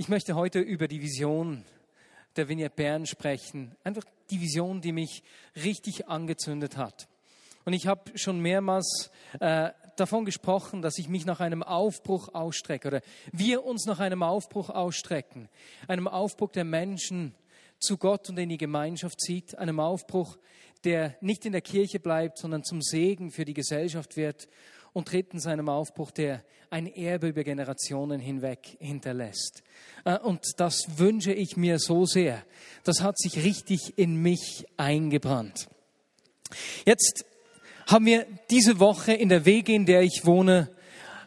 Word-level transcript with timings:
Ich 0.00 0.08
möchte 0.08 0.34
heute 0.34 0.60
über 0.60 0.88
die 0.88 1.02
Vision 1.02 1.62
der 2.36 2.48
Vignette 2.48 2.74
Bern 2.74 3.04
sprechen. 3.04 3.76
Einfach 3.84 4.04
die 4.30 4.40
Vision, 4.40 4.80
die 4.80 4.92
mich 4.92 5.22
richtig 5.62 6.08
angezündet 6.08 6.78
hat. 6.78 7.06
Und 7.66 7.74
ich 7.74 7.86
habe 7.86 8.16
schon 8.18 8.40
mehrmals 8.40 9.10
äh, 9.40 9.68
davon 9.96 10.24
gesprochen, 10.24 10.80
dass 10.80 10.96
ich 10.96 11.10
mich 11.10 11.26
nach 11.26 11.40
einem 11.40 11.62
Aufbruch 11.62 12.32
ausstrecke 12.32 12.88
oder 12.88 13.00
wir 13.32 13.62
uns 13.62 13.84
nach 13.84 13.98
einem 14.00 14.22
Aufbruch 14.22 14.70
ausstrecken. 14.70 15.50
Einem 15.86 16.08
Aufbruch 16.08 16.52
der 16.52 16.64
Menschen 16.64 17.34
zu 17.78 17.98
Gott 17.98 18.30
und 18.30 18.38
in 18.38 18.48
die 18.48 18.56
Gemeinschaft 18.56 19.20
zieht. 19.20 19.58
Einem 19.58 19.80
Aufbruch, 19.80 20.38
der 20.84 21.14
nicht 21.20 21.44
in 21.44 21.52
der 21.52 21.60
Kirche 21.60 22.00
bleibt, 22.00 22.38
sondern 22.38 22.64
zum 22.64 22.80
Segen 22.80 23.30
für 23.30 23.44
die 23.44 23.52
Gesellschaft 23.52 24.16
wird. 24.16 24.48
Und 24.92 25.12
drittens 25.12 25.46
einem 25.46 25.68
Aufbruch, 25.68 26.10
der 26.10 26.42
ein 26.70 26.86
Erbe 26.86 27.28
über 27.28 27.42
Generationen 27.44 28.20
hinweg 28.20 28.76
hinterlässt. 28.78 29.62
Äh, 30.04 30.18
und 30.18 30.40
das 30.56 30.98
wünsche 30.98 31.32
ich 31.32 31.56
mir 31.56 31.78
so 31.78 32.06
sehr. 32.06 32.42
Das 32.84 33.02
hat 33.02 33.18
sich 33.18 33.44
richtig 33.44 33.98
in 33.98 34.16
mich 34.16 34.66
eingebrannt. 34.76 35.68
Jetzt 36.84 37.24
haben 37.86 38.06
wir 38.06 38.26
diese 38.50 38.78
Woche 38.78 39.12
in 39.12 39.28
der 39.28 39.44
Wege, 39.44 39.72
in 39.74 39.86
der 39.86 40.02
ich 40.02 40.22
wohne, 40.24 40.70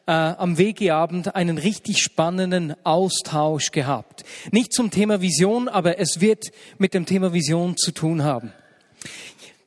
äh, 0.05 0.11
am 0.11 0.57
Wegeabend 0.57 1.35
einen 1.35 1.57
richtig 1.57 2.01
spannenden 2.01 2.75
Austausch 2.85 3.71
gehabt. 3.71 4.23
Nicht 4.51 4.73
zum 4.73 4.91
Thema 4.91 5.21
Vision, 5.21 5.67
aber 5.67 5.99
es 5.99 6.19
wird 6.19 6.51
mit 6.77 6.93
dem 6.93 7.05
Thema 7.05 7.33
Vision 7.33 7.77
zu 7.77 7.91
tun 7.91 8.23
haben. 8.23 8.53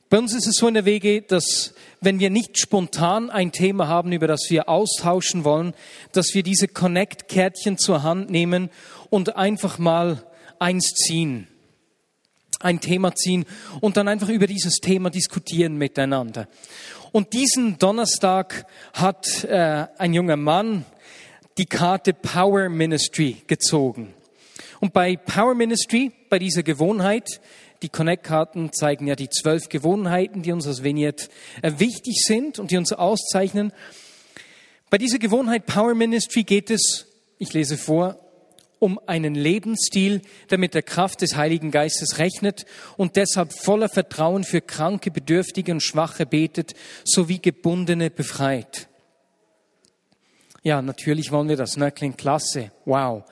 Bei 0.09 0.19
uns 0.19 0.33
ist 0.33 0.47
es 0.47 0.55
so 0.55 0.69
in 0.69 0.73
der 0.73 0.85
WG, 0.85 1.19
dass 1.19 1.73
wenn 1.99 2.19
wir 2.19 2.29
nicht 2.29 2.57
spontan 2.57 3.29
ein 3.29 3.51
Thema 3.51 3.89
haben, 3.89 4.13
über 4.13 4.25
das 4.27 4.45
wir 4.49 4.69
austauschen 4.69 5.43
wollen, 5.43 5.73
dass 6.13 6.33
wir 6.33 6.43
diese 6.43 6.69
Connect-Kärtchen 6.69 7.77
zur 7.77 8.03
Hand 8.03 8.29
nehmen 8.29 8.69
und 9.09 9.35
einfach 9.35 9.79
mal 9.79 10.23
eins 10.59 10.93
ziehen, 10.93 11.47
ein 12.61 12.79
Thema 12.79 13.15
ziehen 13.15 13.45
und 13.81 13.97
dann 13.97 14.07
einfach 14.07 14.29
über 14.29 14.47
dieses 14.47 14.75
Thema 14.75 15.09
diskutieren 15.09 15.77
miteinander. 15.77 16.47
Und 17.11 17.33
diesen 17.33 17.77
Donnerstag 17.77 18.65
hat 18.93 19.43
äh, 19.43 19.87
ein 19.97 20.13
junger 20.13 20.37
Mann 20.37 20.85
die 21.57 21.65
Karte 21.65 22.13
Power 22.13 22.69
Ministry 22.69 23.43
gezogen. 23.45 24.13
Und 24.79 24.93
bei 24.93 25.17
Power 25.17 25.55
Ministry, 25.55 26.11
bei 26.29 26.39
dieser 26.39 26.63
Gewohnheit, 26.63 27.41
die 27.81 27.89
Connect-Karten 27.89 28.73
zeigen 28.73 29.07
ja 29.07 29.15
die 29.15 29.29
zwölf 29.29 29.69
Gewohnheiten, 29.69 30.41
die 30.41 30.51
uns 30.51 30.67
als 30.67 30.83
Vignette 30.83 31.29
äh, 31.61 31.73
wichtig 31.77 32.23
sind 32.25 32.59
und 32.59 32.71
die 32.71 32.77
uns 32.77 32.93
auszeichnen. 32.93 33.71
Bei 34.89 34.97
dieser 34.97 35.19
Gewohnheit 35.19 35.65
Power 35.65 35.93
Ministry 35.93 36.43
geht 36.43 36.69
es, 36.71 37.07
ich 37.37 37.53
lese 37.53 37.77
vor, 37.77 38.19
um 38.79 38.99
einen 39.07 39.35
Lebensstil, 39.35 40.21
der 40.49 40.57
mit 40.57 40.73
der 40.73 40.83
Kraft 40.83 41.21
des 41.21 41.35
Heiligen 41.35 41.71
Geistes 41.71 42.19
rechnet 42.19 42.65
und 42.95 43.15
deshalb 43.15 43.53
voller 43.53 43.89
Vertrauen 43.89 44.43
für 44.43 44.61
Kranke, 44.61 45.11
Bedürftige 45.11 45.71
und 45.71 45.81
Schwache 45.81 46.25
betet, 46.25 46.73
sowie 47.03 47.39
Gebundene 47.39 48.09
befreit. 48.09 48.87
Ja, 50.63 50.81
natürlich 50.81 51.31
wollen 51.31 51.49
wir 51.49 51.55
das, 51.55 51.77
ne? 51.77 51.91
Klingt 51.91 52.17
klasse. 52.17 52.71
Wow. 52.85 53.23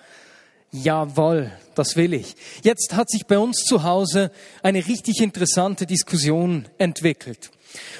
Jawohl, 0.84 1.52
das 1.76 1.95
will 1.95 2.14
ich. 2.14 2.36
Jetzt 2.64 2.95
hat 2.95 3.09
sich 3.09 3.26
bei 3.26 3.38
uns 3.38 3.64
zu 3.64 3.84
Hause 3.84 4.31
eine 4.62 4.86
richtig 4.86 5.22
interessante 5.22 5.86
Diskussion 5.86 6.68
entwickelt. 6.78 7.52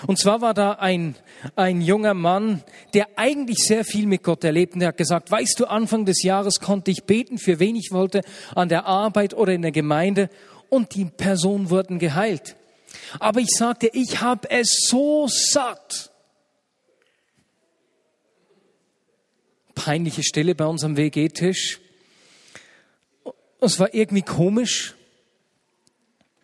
Und 0.08 0.20
zwar 0.20 0.42
war 0.42 0.54
da 0.54 0.74
ein, 0.74 1.16
ein 1.56 1.82
junger 1.82 2.14
Mann, 2.14 2.64
der 2.94 3.08
eigentlich 3.16 3.60
sehr 3.60 3.86
viel 3.86 4.08
mit 4.08 4.24
Gott 4.24 4.44
erlebt 4.44 4.74
und 4.74 4.82
der 4.82 4.90
hat 4.90 4.98
gesagt, 4.98 5.32
weißt 5.32 5.60
du, 5.60 5.66
Anfang 5.66 6.06
des 6.06 6.24
Jahres 6.24 6.60
konnte 6.60 6.92
ich 6.92 7.04
beten, 7.04 7.38
für 7.38 7.60
wen 7.60 7.76
ich 7.76 7.90
wollte, 7.92 8.22
an 8.56 8.70
der 8.70 8.86
Arbeit 8.86 9.34
oder 9.34 9.54
in 9.54 9.62
der 9.62 9.72
Gemeinde 9.72 10.30
und 10.70 10.96
die 10.96 11.06
Personen 11.06 11.70
wurden 11.70 12.00
geheilt. 12.00 12.56
Aber 13.20 13.40
ich 13.40 13.52
sagte, 13.52 13.90
ich 13.94 14.22
habe 14.22 14.50
es 14.50 14.88
so 14.88 15.28
satt. 15.28 16.12
Peinliche 19.76 20.24
Stille 20.24 20.56
bei 20.56 20.66
uns 20.66 20.84
am 20.84 20.98
WG-Tisch. 20.98 21.80
Es 23.66 23.80
war 23.80 23.94
irgendwie 23.96 24.22
komisch. 24.22 24.94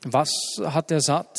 Was 0.03 0.31
hat 0.63 0.89
er 0.89 1.01
satt? 1.01 1.37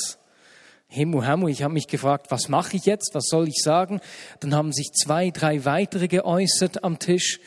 Hemu, 0.86 1.24
Hemu, 1.24 1.48
ich 1.48 1.64
habe 1.64 1.74
mich 1.74 1.88
gefragt, 1.88 2.30
was 2.30 2.48
mache 2.48 2.76
ich 2.76 2.86
jetzt? 2.86 3.14
Was 3.14 3.24
soll 3.26 3.48
ich 3.48 3.60
sagen? 3.62 4.00
Dann 4.38 4.54
haben 4.54 4.72
sich 4.72 4.92
zwei, 4.92 5.30
drei 5.30 5.64
weitere 5.64 6.06
geäußert 6.06 6.84
am 6.84 7.00
Tisch. 7.00 7.40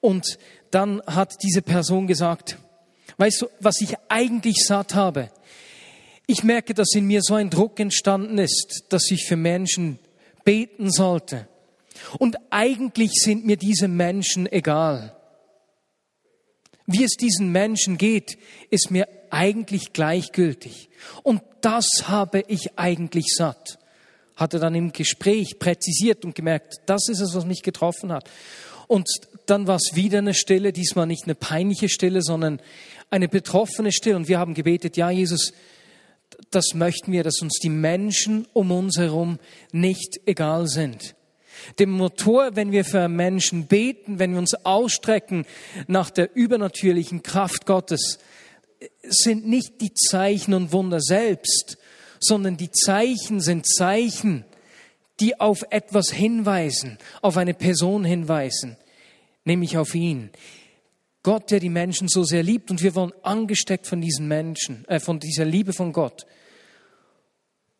Und 0.00 0.38
dann 0.72 1.02
hat 1.06 1.36
diese 1.42 1.62
Person 1.62 2.08
gesagt, 2.08 2.58
weißt 3.18 3.42
du, 3.42 3.46
was 3.60 3.80
ich 3.80 3.94
eigentlich 4.08 4.64
satt 4.64 4.96
habe? 4.96 5.30
Ich 6.26 6.42
merke, 6.42 6.74
dass 6.74 6.94
in 6.94 7.06
mir 7.06 7.20
so 7.22 7.34
ein 7.34 7.48
Druck 7.48 7.78
entstanden 7.78 8.38
ist, 8.38 8.86
dass 8.88 9.08
ich 9.10 9.24
für 9.24 9.36
Menschen 9.36 10.00
beten 10.44 10.90
sollte. 10.90 11.46
Und 12.18 12.38
eigentlich 12.50 13.12
sind 13.14 13.46
mir 13.46 13.56
diese 13.56 13.86
Menschen 13.86 14.50
egal. 14.50 15.17
Wie 16.90 17.04
es 17.04 17.18
diesen 17.18 17.52
Menschen 17.52 17.98
geht, 17.98 18.38
ist 18.70 18.90
mir 18.90 19.06
eigentlich 19.28 19.92
gleichgültig. 19.92 20.88
Und 21.22 21.42
das 21.60 21.86
habe 22.08 22.42
ich 22.48 22.78
eigentlich 22.78 23.26
satt. 23.36 23.78
Hat 24.36 24.54
er 24.54 24.60
dann 24.60 24.74
im 24.74 24.92
Gespräch 24.92 25.58
präzisiert 25.58 26.24
und 26.24 26.34
gemerkt, 26.34 26.76
das 26.86 27.10
ist 27.10 27.20
es, 27.20 27.34
was 27.34 27.44
mich 27.44 27.62
getroffen 27.62 28.10
hat. 28.10 28.30
Und 28.86 29.06
dann 29.44 29.66
war 29.66 29.76
es 29.76 29.96
wieder 29.96 30.18
eine 30.18 30.32
Stille, 30.32 30.72
diesmal 30.72 31.06
nicht 31.06 31.24
eine 31.24 31.34
peinliche 31.34 31.90
Stille, 31.90 32.22
sondern 32.22 32.58
eine 33.10 33.28
betroffene 33.28 33.92
Stille. 33.92 34.16
Und 34.16 34.28
wir 34.28 34.38
haben 34.38 34.54
gebetet, 34.54 34.96
ja, 34.96 35.10
Jesus, 35.10 35.52
das 36.50 36.72
möchten 36.72 37.12
wir, 37.12 37.22
dass 37.22 37.42
uns 37.42 37.58
die 37.62 37.68
Menschen 37.68 38.46
um 38.54 38.72
uns 38.72 38.96
herum 38.96 39.38
nicht 39.72 40.20
egal 40.24 40.68
sind. 40.68 41.14
Dem 41.78 41.90
Motor, 41.90 42.56
wenn 42.56 42.72
wir 42.72 42.84
für 42.84 43.08
Menschen 43.08 43.66
beten, 43.66 44.18
wenn 44.18 44.32
wir 44.32 44.38
uns 44.38 44.54
ausstrecken 44.64 45.46
nach 45.86 46.10
der 46.10 46.34
übernatürlichen 46.34 47.22
Kraft 47.22 47.66
Gottes, 47.66 48.18
sind 49.02 49.46
nicht 49.46 49.80
die 49.80 49.94
Zeichen 49.94 50.54
und 50.54 50.72
Wunder 50.72 51.00
selbst, 51.00 51.78
sondern 52.20 52.56
die 52.56 52.70
Zeichen 52.70 53.40
sind 53.40 53.66
Zeichen, 53.66 54.44
die 55.20 55.40
auf 55.40 55.64
etwas 55.70 56.10
hinweisen, 56.10 56.98
auf 57.22 57.36
eine 57.36 57.54
Person 57.54 58.04
hinweisen, 58.04 58.76
nämlich 59.44 59.76
auf 59.76 59.94
ihn. 59.94 60.30
Gott, 61.22 61.50
der 61.50 61.60
die 61.60 61.68
Menschen 61.68 62.08
so 62.08 62.22
sehr 62.24 62.42
liebt 62.42 62.70
und 62.70 62.82
wir 62.82 62.94
wollen 62.94 63.12
angesteckt 63.22 63.86
von 63.86 64.00
diesen 64.00 64.28
Menschen, 64.28 64.86
äh, 64.86 65.00
von 65.00 65.18
dieser 65.18 65.44
Liebe 65.44 65.72
von 65.72 65.92
Gott, 65.92 66.24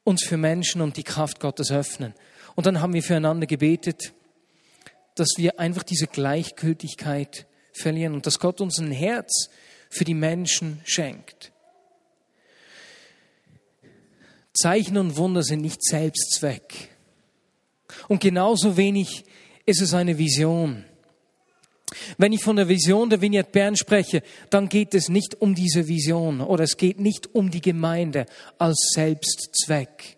uns 0.05 0.25
für 0.25 0.37
Menschen 0.37 0.81
und 0.81 0.97
die 0.97 1.05
Kraft 1.05 1.39
Gottes 1.39 1.71
öffnen. 1.71 2.15
Und 2.59 2.67
dann 2.67 2.81
haben 2.81 2.93
wir 2.93 3.05
füreinander 3.05 3.47
gebetet, 3.47 4.13
dass 5.15 5.29
wir 5.37 5.61
einfach 5.61 5.85
diese 5.85 6.09
Gleichgültigkeit 6.09 7.47
verlieren 7.73 8.15
und 8.15 8.27
dass 8.27 8.41
Gott 8.41 8.61
uns 8.61 8.81
ein 8.81 8.91
Herz 8.91 9.49
für 9.89 10.03
die 10.03 10.15
Menschen 10.15 10.81
schenkt. 10.85 11.53
Zeichen 14.53 14.97
und 14.97 15.17
Wunder 15.17 15.45
sind 15.45 15.61
nicht 15.61 15.85
Selbstzweck. 15.85 16.89
Und 18.09 18.21
genauso 18.21 18.77
wenig 18.77 19.25
ist 19.65 19.81
es 19.81 19.95
eine 19.95 20.19
Vision. 20.19 20.85
Wenn 22.17 22.33
ich 22.33 22.43
von 22.43 22.57
der 22.57 22.67
Vision 22.67 23.09
der 23.09 23.21
Vignette 23.21 23.53
Bern 23.53 23.77
spreche, 23.77 24.21
dann 24.51 24.69
geht 24.69 24.97
es 24.97 25.09
nicht 25.09 25.41
um 25.41 25.55
diese 25.55 25.87
Vision 25.87 26.41
oder 26.41 26.65
es 26.65 26.77
geht 26.77 26.99
nicht 26.99 27.37
um 27.37 27.53
die 27.53 27.61
Gemeinde 27.61 28.27
als 28.59 28.91
Selbstzweck. 28.95 30.18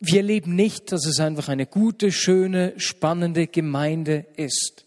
Wir 0.00 0.18
erleben 0.18 0.54
nicht, 0.54 0.92
dass 0.92 1.06
es 1.06 1.18
einfach 1.18 1.48
eine 1.48 1.66
gute, 1.66 2.12
schöne, 2.12 2.74
spannende 2.76 3.46
Gemeinde 3.46 4.26
ist, 4.36 4.86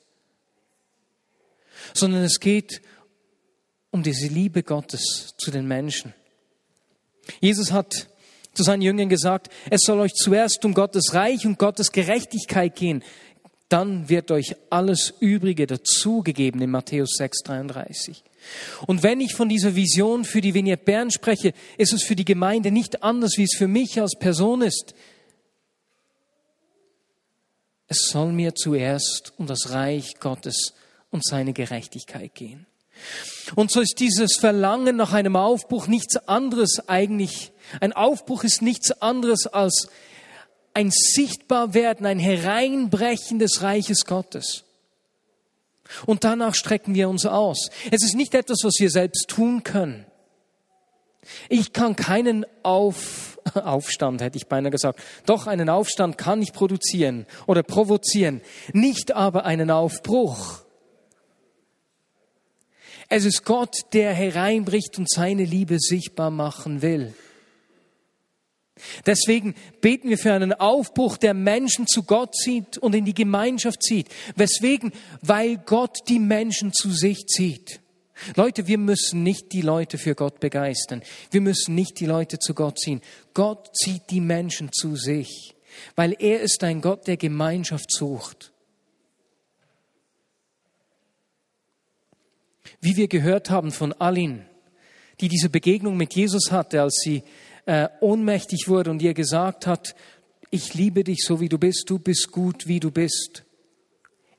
sondern 1.93 2.23
es 2.23 2.39
geht 2.39 2.81
um 3.91 4.03
diese 4.03 4.27
Liebe 4.27 4.63
Gottes 4.63 5.33
zu 5.37 5.51
den 5.51 5.67
Menschen. 5.67 6.13
Jesus 7.41 7.71
hat 7.71 8.07
zu 8.53 8.63
seinen 8.63 8.81
Jüngern 8.81 9.09
gesagt, 9.09 9.49
es 9.69 9.81
soll 9.85 9.99
euch 9.99 10.13
zuerst 10.13 10.63
um 10.65 10.73
Gottes 10.73 11.13
Reich 11.13 11.45
und 11.45 11.59
Gottes 11.59 11.91
Gerechtigkeit 11.91 12.75
gehen, 12.75 13.03
dann 13.69 14.09
wird 14.09 14.31
euch 14.31 14.55
alles 14.69 15.13
Übrige 15.19 15.67
dazugegeben 15.67 16.61
in 16.61 16.71
Matthäus 16.71 17.11
6, 17.17 17.43
33. 17.43 18.23
Und 18.87 19.03
wenn 19.03 19.21
ich 19.21 19.33
von 19.33 19.49
dieser 19.49 19.75
Vision 19.75 20.25
für 20.25 20.41
die 20.41 20.53
Vignette 20.53 20.83
Bern 20.83 21.11
spreche, 21.11 21.53
ist 21.77 21.93
es 21.93 22.03
für 22.03 22.15
die 22.15 22.25
Gemeinde 22.25 22.71
nicht 22.71 23.03
anders, 23.03 23.37
wie 23.37 23.43
es 23.43 23.55
für 23.55 23.67
mich 23.67 23.99
als 24.01 24.15
Person 24.17 24.61
ist. 24.61 24.93
Es 27.87 28.07
soll 28.09 28.31
mir 28.31 28.55
zuerst 28.55 29.33
um 29.37 29.47
das 29.47 29.71
Reich 29.71 30.19
Gottes 30.19 30.73
und 31.09 31.25
seine 31.25 31.53
Gerechtigkeit 31.53 32.33
gehen. 32.33 32.65
Und 33.55 33.71
so 33.71 33.81
ist 33.81 33.99
dieses 33.99 34.37
Verlangen 34.39 34.95
nach 34.95 35.13
einem 35.13 35.35
Aufbruch 35.35 35.87
nichts 35.87 36.15
anderes 36.15 36.87
eigentlich. 36.87 37.51
Ein 37.79 37.93
Aufbruch 37.93 38.43
ist 38.43 38.61
nichts 38.61 38.91
anderes 39.01 39.47
als 39.47 39.89
ein 40.73 40.91
Sichtbarwerden, 40.91 42.05
ein 42.05 42.19
Hereinbrechen 42.19 43.39
des 43.39 43.61
Reiches 43.61 44.05
Gottes. 44.05 44.63
Und 46.05 46.23
danach 46.23 46.55
strecken 46.55 46.95
wir 46.95 47.09
uns 47.09 47.25
aus. 47.25 47.69
Es 47.91 48.03
ist 48.03 48.15
nicht 48.15 48.33
etwas, 48.33 48.59
was 48.63 48.75
wir 48.79 48.89
selbst 48.89 49.27
tun 49.27 49.63
können. 49.63 50.05
Ich 51.49 51.73
kann 51.73 51.95
keinen 51.95 52.45
Auf, 52.63 53.39
Aufstand, 53.53 54.21
hätte 54.21 54.37
ich 54.37 54.47
beinahe 54.47 54.71
gesagt. 54.71 54.99
Doch 55.25 55.47
einen 55.47 55.69
Aufstand 55.69 56.17
kann 56.17 56.41
ich 56.41 56.53
produzieren 56.53 57.25
oder 57.47 57.63
provozieren, 57.63 58.41
nicht 58.73 59.11
aber 59.11 59.45
einen 59.45 59.69
Aufbruch. 59.71 60.61
Es 63.09 63.25
ist 63.25 63.43
Gott, 63.43 63.75
der 63.93 64.13
hereinbricht 64.13 64.97
und 64.97 65.09
seine 65.09 65.43
Liebe 65.43 65.77
sichtbar 65.79 66.31
machen 66.31 66.81
will. 66.81 67.13
Deswegen 69.05 69.55
beten 69.81 70.09
wir 70.09 70.17
für 70.17 70.33
einen 70.33 70.53
Aufbruch, 70.53 71.17
der 71.17 71.33
Menschen 71.33 71.87
zu 71.87 72.03
Gott 72.03 72.35
zieht 72.35 72.77
und 72.77 72.95
in 72.95 73.05
die 73.05 73.13
Gemeinschaft 73.13 73.83
zieht. 73.83 74.07
Weswegen? 74.35 74.91
Weil 75.21 75.57
Gott 75.57 75.99
die 76.07 76.19
Menschen 76.19 76.73
zu 76.73 76.91
sich 76.91 77.27
zieht. 77.27 77.81
Leute, 78.35 78.67
wir 78.67 78.77
müssen 78.77 79.23
nicht 79.23 79.51
die 79.51 79.61
Leute 79.61 79.97
für 79.97 80.15
Gott 80.15 80.39
begeistern. 80.39 81.01
Wir 81.31 81.41
müssen 81.41 81.75
nicht 81.75 81.99
die 81.99 82.05
Leute 82.05 82.39
zu 82.39 82.53
Gott 82.53 82.79
ziehen. 82.79 83.01
Gott 83.33 83.75
zieht 83.75 84.09
die 84.09 84.21
Menschen 84.21 84.71
zu 84.71 84.95
sich, 84.95 85.55
weil 85.95 86.15
er 86.19 86.41
ist 86.41 86.63
ein 86.63 86.81
Gott, 86.81 87.07
der 87.07 87.17
Gemeinschaft 87.17 87.91
sucht. 87.91 88.51
Wie 92.79 92.95
wir 92.95 93.07
gehört 93.07 93.49
haben 93.49 93.71
von 93.71 93.93
Alin, 93.93 94.45
die 95.19 95.27
diese 95.27 95.49
Begegnung 95.49 95.97
mit 95.97 96.15
Jesus 96.15 96.51
hatte, 96.51 96.81
als 96.81 96.99
sie 97.03 97.23
äh, 97.71 97.87
ohnmächtig 98.01 98.67
wurde 98.67 98.91
und 98.91 99.01
ihr 99.01 99.13
gesagt 99.13 99.65
hat, 99.65 99.95
ich 100.49 100.73
liebe 100.73 101.05
dich 101.05 101.23
so 101.25 101.39
wie 101.39 101.47
du 101.47 101.57
bist, 101.57 101.89
du 101.89 101.99
bist 101.99 102.29
gut 102.29 102.67
wie 102.67 102.81
du 102.81 102.91
bist. 102.91 103.45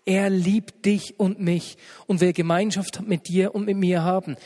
Er 0.04 0.28
liebt 0.28 0.84
dich 0.84 1.18
und 1.18 1.40
mich 1.40 1.78
und 2.06 2.20
will 2.20 2.34
Gemeinschaft 2.34 3.00
mit 3.08 3.28
dir 3.28 3.54
und 3.54 3.64
mit 3.64 3.78
mir 3.78 4.02
haben. 4.02 4.36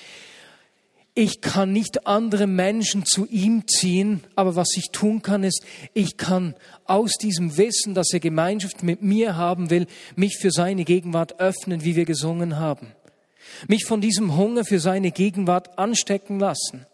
Ich 1.14 1.40
kann 1.40 1.72
nicht 1.72 2.06
andere 2.06 2.46
Menschen 2.46 3.04
zu 3.04 3.26
ihm 3.26 3.66
ziehen, 3.66 4.22
aber 4.36 4.54
was 4.54 4.68
ich 4.76 4.90
tun 4.92 5.20
kann, 5.20 5.42
ist, 5.42 5.64
ich 5.92 6.16
kann 6.16 6.54
aus 6.84 7.14
diesem 7.20 7.56
Wissen, 7.56 7.92
dass 7.92 8.12
er 8.12 8.20
Gemeinschaft 8.20 8.84
mit 8.84 9.02
mir 9.02 9.34
haben 9.34 9.68
will, 9.70 9.88
mich 10.14 10.36
für 10.38 10.52
seine 10.52 10.84
Gegenwart 10.84 11.40
öffnen, 11.40 11.82
wie 11.82 11.96
wir 11.96 12.04
gesungen 12.04 12.60
haben. 12.60 12.92
Mich 13.66 13.84
von 13.84 14.00
diesem 14.00 14.36
Hunger 14.36 14.64
für 14.64 14.78
seine 14.78 15.10
Gegenwart 15.10 15.76
anstecken 15.76 16.38
lassen. 16.38 16.86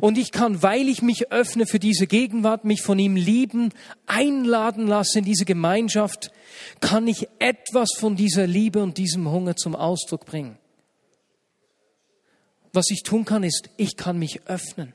Und 0.00 0.18
ich 0.18 0.32
kann, 0.32 0.62
weil 0.62 0.88
ich 0.88 1.02
mich 1.02 1.32
öffne 1.32 1.66
für 1.66 1.78
diese 1.78 2.06
Gegenwart, 2.06 2.64
mich 2.64 2.82
von 2.82 2.98
ihm 2.98 3.16
lieben, 3.16 3.72
einladen 4.06 4.86
lassen 4.86 5.18
in 5.18 5.24
diese 5.24 5.44
Gemeinschaft, 5.44 6.32
kann 6.80 7.06
ich 7.06 7.28
etwas 7.38 7.90
von 7.96 8.16
dieser 8.16 8.46
Liebe 8.46 8.82
und 8.82 8.98
diesem 8.98 9.30
Hunger 9.30 9.56
zum 9.56 9.74
Ausdruck 9.74 10.26
bringen. 10.26 10.58
Was 12.72 12.90
ich 12.90 13.02
tun 13.02 13.24
kann, 13.24 13.44
ist, 13.44 13.70
ich 13.76 13.96
kann 13.96 14.18
mich 14.18 14.42
öffnen. 14.46 14.92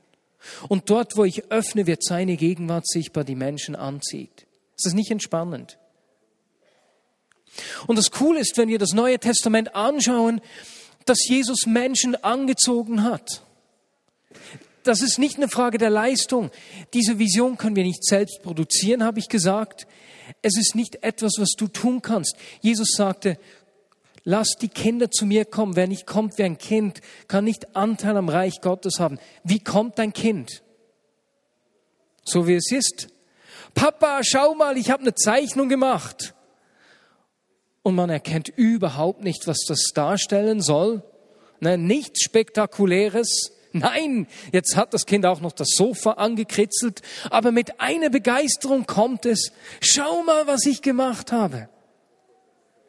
Und 0.67 0.89
dort, 0.89 1.17
wo 1.17 1.25
ich 1.25 1.51
öffne, 1.51 1.87
wird 1.87 2.03
seine 2.03 2.37
Gegenwart 2.37 2.87
sichtbar 2.87 3.23
die 3.23 3.35
Menschen 3.35 3.75
anzieht. 3.75 4.45
Ist 4.77 4.85
das 4.85 4.93
nicht 4.93 5.11
entspannend? 5.11 5.77
Und 7.87 7.97
das 7.97 8.11
Coole 8.11 8.39
ist, 8.39 8.57
wenn 8.57 8.69
wir 8.69 8.79
das 8.79 8.93
Neue 8.93 9.19
Testament 9.19 9.75
anschauen, 9.75 10.41
dass 11.05 11.27
Jesus 11.27 11.65
Menschen 11.65 12.15
angezogen 12.15 13.03
hat 13.03 13.43
das 14.83 15.01
ist 15.01 15.19
nicht 15.19 15.37
eine 15.37 15.49
Frage 15.49 15.77
der 15.77 15.89
Leistung. 15.89 16.51
Diese 16.93 17.19
Vision 17.19 17.57
können 17.57 17.75
wir 17.75 17.83
nicht 17.83 18.03
selbst 18.03 18.41
produzieren, 18.41 19.03
habe 19.03 19.19
ich 19.19 19.29
gesagt. 19.29 19.87
Es 20.41 20.57
ist 20.57 20.75
nicht 20.75 21.03
etwas, 21.03 21.33
was 21.37 21.51
du 21.57 21.67
tun 21.67 22.01
kannst. 22.01 22.35
Jesus 22.61 22.89
sagte, 22.95 23.37
lass 24.23 24.55
die 24.59 24.69
Kinder 24.69 25.11
zu 25.11 25.25
mir 25.25 25.45
kommen. 25.45 25.75
Wer 25.75 25.87
nicht 25.87 26.05
kommt 26.05 26.37
wie 26.37 26.43
ein 26.43 26.57
Kind, 26.57 27.01
kann 27.27 27.43
nicht 27.43 27.75
Anteil 27.75 28.17
am 28.17 28.29
Reich 28.29 28.61
Gottes 28.61 28.99
haben. 28.99 29.19
Wie 29.43 29.59
kommt 29.59 29.99
dein 29.99 30.13
Kind? 30.13 30.63
So 32.23 32.47
wie 32.47 32.55
es 32.55 32.71
ist. 32.71 33.07
Papa, 33.75 34.21
schau 34.23 34.55
mal, 34.55 34.77
ich 34.77 34.91
habe 34.91 35.03
eine 35.03 35.15
Zeichnung 35.15 35.69
gemacht. 35.69 36.33
Und 37.81 37.95
man 37.95 38.09
erkennt 38.09 38.49
überhaupt 38.49 39.23
nicht, 39.23 39.47
was 39.47 39.59
das 39.67 39.91
darstellen 39.93 40.61
soll. 40.61 41.03
Ne, 41.59 41.77
nichts 41.77 42.23
Spektakuläres. 42.23 43.51
Nein, 43.71 44.27
jetzt 44.51 44.75
hat 44.75 44.93
das 44.93 45.05
Kind 45.05 45.25
auch 45.25 45.41
noch 45.41 45.51
das 45.51 45.69
Sofa 45.75 46.13
angekritzelt, 46.13 47.01
aber 47.29 47.51
mit 47.51 47.79
einer 47.79 48.09
Begeisterung 48.09 48.85
kommt 48.85 49.25
es, 49.25 49.51
schau 49.79 50.23
mal, 50.23 50.47
was 50.47 50.65
ich 50.65 50.81
gemacht 50.81 51.31
habe. 51.31 51.69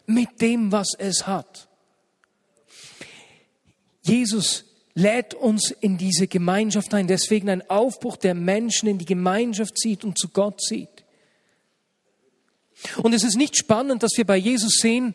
Mit 0.07 0.41
dem, 0.41 0.73
was 0.73 0.95
es 0.99 1.27
hat. 1.27 1.69
Jesus 4.03 4.65
lädt 4.95 5.35
uns 5.35 5.71
in 5.71 5.99
diese 5.99 6.27
Gemeinschaft 6.27 6.93
ein, 6.95 7.07
deswegen 7.07 7.49
ein 7.49 7.69
Aufbruch 7.69 8.17
der 8.17 8.35
Menschen 8.35 8.89
in 8.89 8.99
die 8.99 9.05
Gemeinschaft 9.05 9.79
zieht 9.79 10.05
und 10.05 10.19
zu 10.19 10.29
Gott 10.29 10.61
zieht. 10.61 11.05
Und 13.03 13.13
es 13.13 13.25
ist 13.25 13.37
nicht 13.37 13.57
spannend, 13.57 14.03
dass 14.03 14.13
wir 14.17 14.25
bei 14.25 14.37
Jesus 14.37 14.77
sehen, 14.81 15.15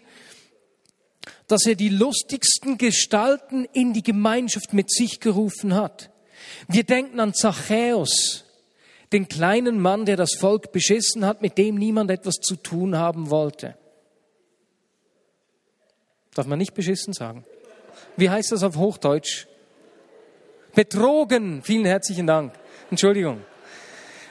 dass 1.48 1.66
er 1.66 1.76
die 1.76 1.90
lustigsten 1.90 2.78
Gestalten 2.78 3.66
in 3.74 3.94
die 3.94 4.04
Gemeinschaft 4.04 4.74
mit 4.74 4.92
sich 4.92 5.20
gerufen 5.20 5.76
hat. 5.76 6.10
Wir 6.68 6.84
denken 6.84 7.20
an 7.20 7.34
Zachäus, 7.34 8.46
den 9.12 9.28
kleinen 9.28 9.80
Mann, 9.80 10.06
der 10.06 10.18
das 10.18 10.36
Volk 10.36 10.72
beschissen 10.72 11.26
hat, 11.26 11.42
mit 11.42 11.58
dem 11.58 11.76
niemand 11.76 12.12
etwas 12.12 12.36
zu 12.36 12.56
tun 12.56 12.98
haben 12.98 13.30
wollte. 13.30 13.78
Darf 16.34 16.48
man 16.48 16.60
nicht 16.60 16.74
beschissen 16.74 17.14
sagen? 17.14 17.46
Wie 18.18 18.30
heißt 18.30 18.52
das 18.52 18.64
auf 18.64 18.76
Hochdeutsch? 18.76 19.48
Betrogen. 20.74 21.62
Vielen 21.64 21.86
herzlichen 21.86 22.28
Dank. 22.28 22.54
Entschuldigung. 22.92 23.42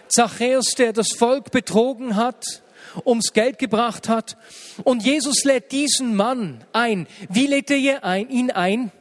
Zachäus, 0.08 0.74
der 0.76 0.92
das 0.92 1.08
Volk 1.16 1.50
betrogen 1.50 2.16
hat, 2.16 2.62
ums 3.04 3.32
Geld 3.32 3.58
gebracht 3.58 4.08
hat. 4.08 4.36
Und 4.84 5.04
Jesus 5.04 5.44
lädt 5.44 5.72
diesen 5.72 6.14
Mann 6.16 6.64
ein. 6.72 7.06
Wie 7.28 7.46
lädt 7.46 7.70
er 7.70 7.78
ihn 8.18 8.50
ein? 8.50 8.92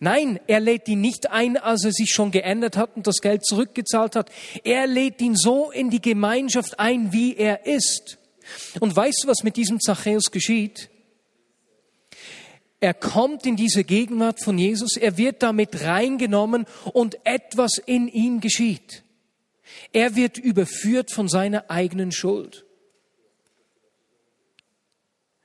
Nein, 0.00 0.40
er 0.46 0.60
lädt 0.60 0.88
ihn 0.88 1.00
nicht 1.00 1.30
ein, 1.30 1.56
als 1.56 1.84
er 1.84 1.92
sich 1.92 2.10
schon 2.10 2.30
geändert 2.30 2.76
hat 2.76 2.96
und 2.96 3.06
das 3.06 3.20
Geld 3.20 3.44
zurückgezahlt 3.44 4.16
hat. 4.16 4.30
Er 4.64 4.86
lädt 4.86 5.20
ihn 5.20 5.36
so 5.36 5.70
in 5.70 5.90
die 5.90 6.00
Gemeinschaft 6.00 6.78
ein, 6.78 7.12
wie 7.12 7.36
er 7.36 7.66
ist. 7.66 8.18
Und 8.80 8.94
weißt 8.94 9.24
du, 9.24 9.28
was 9.28 9.42
mit 9.42 9.56
diesem 9.56 9.80
Zachäus 9.80 10.30
geschieht? 10.30 10.90
Er 12.80 12.94
kommt 12.94 13.46
in 13.46 13.54
diese 13.54 13.84
Gegenwart 13.84 14.42
von 14.42 14.58
Jesus, 14.58 14.96
er 14.96 15.16
wird 15.16 15.44
damit 15.44 15.82
reingenommen 15.82 16.66
und 16.92 17.16
etwas 17.24 17.78
in 17.78 18.08
ihm 18.08 18.40
geschieht. 18.40 19.04
Er 19.92 20.16
wird 20.16 20.36
überführt 20.36 21.12
von 21.12 21.28
seiner 21.28 21.70
eigenen 21.70 22.10
Schuld. 22.10 22.64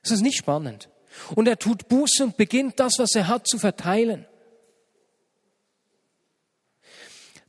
Ist 0.07 0.13
das 0.13 0.21
nicht 0.21 0.37
spannend? 0.37 0.87
Und 1.35 1.49
er 1.49 1.59
tut 1.59 1.89
Buße 1.89 2.23
und 2.23 2.37
beginnt 2.37 2.79
das, 2.79 2.93
was 2.97 3.13
er 3.13 3.27
hat, 3.27 3.45
zu 3.45 3.59
verteilen. 3.59 4.25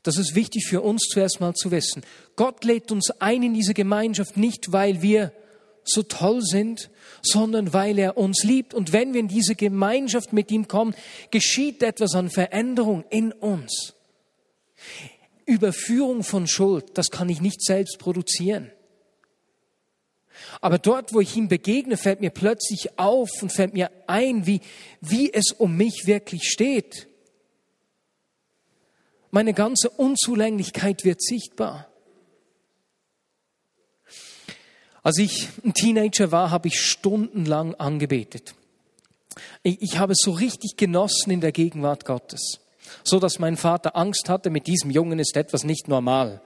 Das 0.03 0.17
ist 0.17 0.35
wichtig 0.35 0.67
für 0.67 0.81
uns 0.81 1.03
zuerst 1.09 1.39
mal 1.39 1.55
zu 1.55 1.71
wissen. 1.71 2.03
Gott 2.35 2.65
lädt 2.65 2.91
uns 2.91 3.13
ein 3.21 3.45
in 3.45 3.55
diese 3.55 3.75
Gemeinschaft 3.75 4.37
nicht, 4.37 4.73
weil 4.73 5.03
wir 5.03 5.33
so 5.85 6.03
toll 6.03 6.43
sind, 6.43 6.91
sondern 7.23 7.73
weil 7.73 7.97
er 7.97 8.17
uns 8.17 8.43
liebt. 8.43 8.75
Und 8.75 8.93
wenn 8.93 9.13
wir 9.13 9.21
in 9.21 9.29
diese 9.29 9.55
Gemeinschaft 9.55 10.33
mit 10.33 10.51
ihm 10.51 10.67
kommen, 10.67 10.97
geschieht 11.31 11.85
etwas 11.85 12.17
an 12.17 12.29
Veränderung 12.29 13.05
in 13.09 13.31
uns. 13.31 13.95
Überführung 15.47 16.25
von 16.25 16.49
Schuld, 16.49 16.99
das 16.99 17.11
kann 17.11 17.29
ich 17.29 17.41
nicht 17.41 17.63
selbst 17.63 18.01
produzieren. 18.01 18.73
Aber 20.61 20.79
dort, 20.79 21.13
wo 21.13 21.21
ich 21.21 21.37
ihm 21.37 21.49
begegne, 21.49 21.97
fällt 21.97 22.21
mir 22.21 22.31
plötzlich 22.31 22.99
auf 22.99 23.31
und 23.43 23.53
fällt 23.53 23.75
mir 23.75 23.91
ein, 24.07 24.47
wie, 24.47 24.61
wie 25.01 25.33
es 25.33 25.53
um 25.53 25.77
mich 25.77 26.07
wirklich 26.07 26.45
steht. 26.45 27.09
Meine 29.31 29.53
ganze 29.53 29.91
Unzulänglichkeit 29.91 31.05
wird 31.05 31.23
sichtbar. 31.23 31.89
Als 35.03 35.19
ich 35.19 35.49
ein 35.65 35.75
Teenager 35.75 36.33
war, 36.33 36.51
habe 36.51 36.69
ich 36.69 36.81
stundenlang 36.81 37.75
angebetet. 37.75 38.55
Ich, 39.63 39.81
ich 39.81 39.99
habe 39.99 40.13
es 40.13 40.19
so 40.23 40.33
richtig 40.33 40.77
genossen 40.77 41.31
in 41.31 41.41
der 41.41 41.53
Gegenwart 41.53 42.05
Gottes, 42.05 42.61
so 43.05 43.19
dass 43.19 43.39
mein 43.39 43.57
Vater 43.57 43.97
Angst 43.97 44.29
hatte, 44.29 44.51
mit 44.51 44.67
diesem 44.67 44.91
Jungen 44.91 45.19
ist 45.19 45.37
etwas 45.37 45.65
nicht 45.65 45.89
normal. 45.89 46.43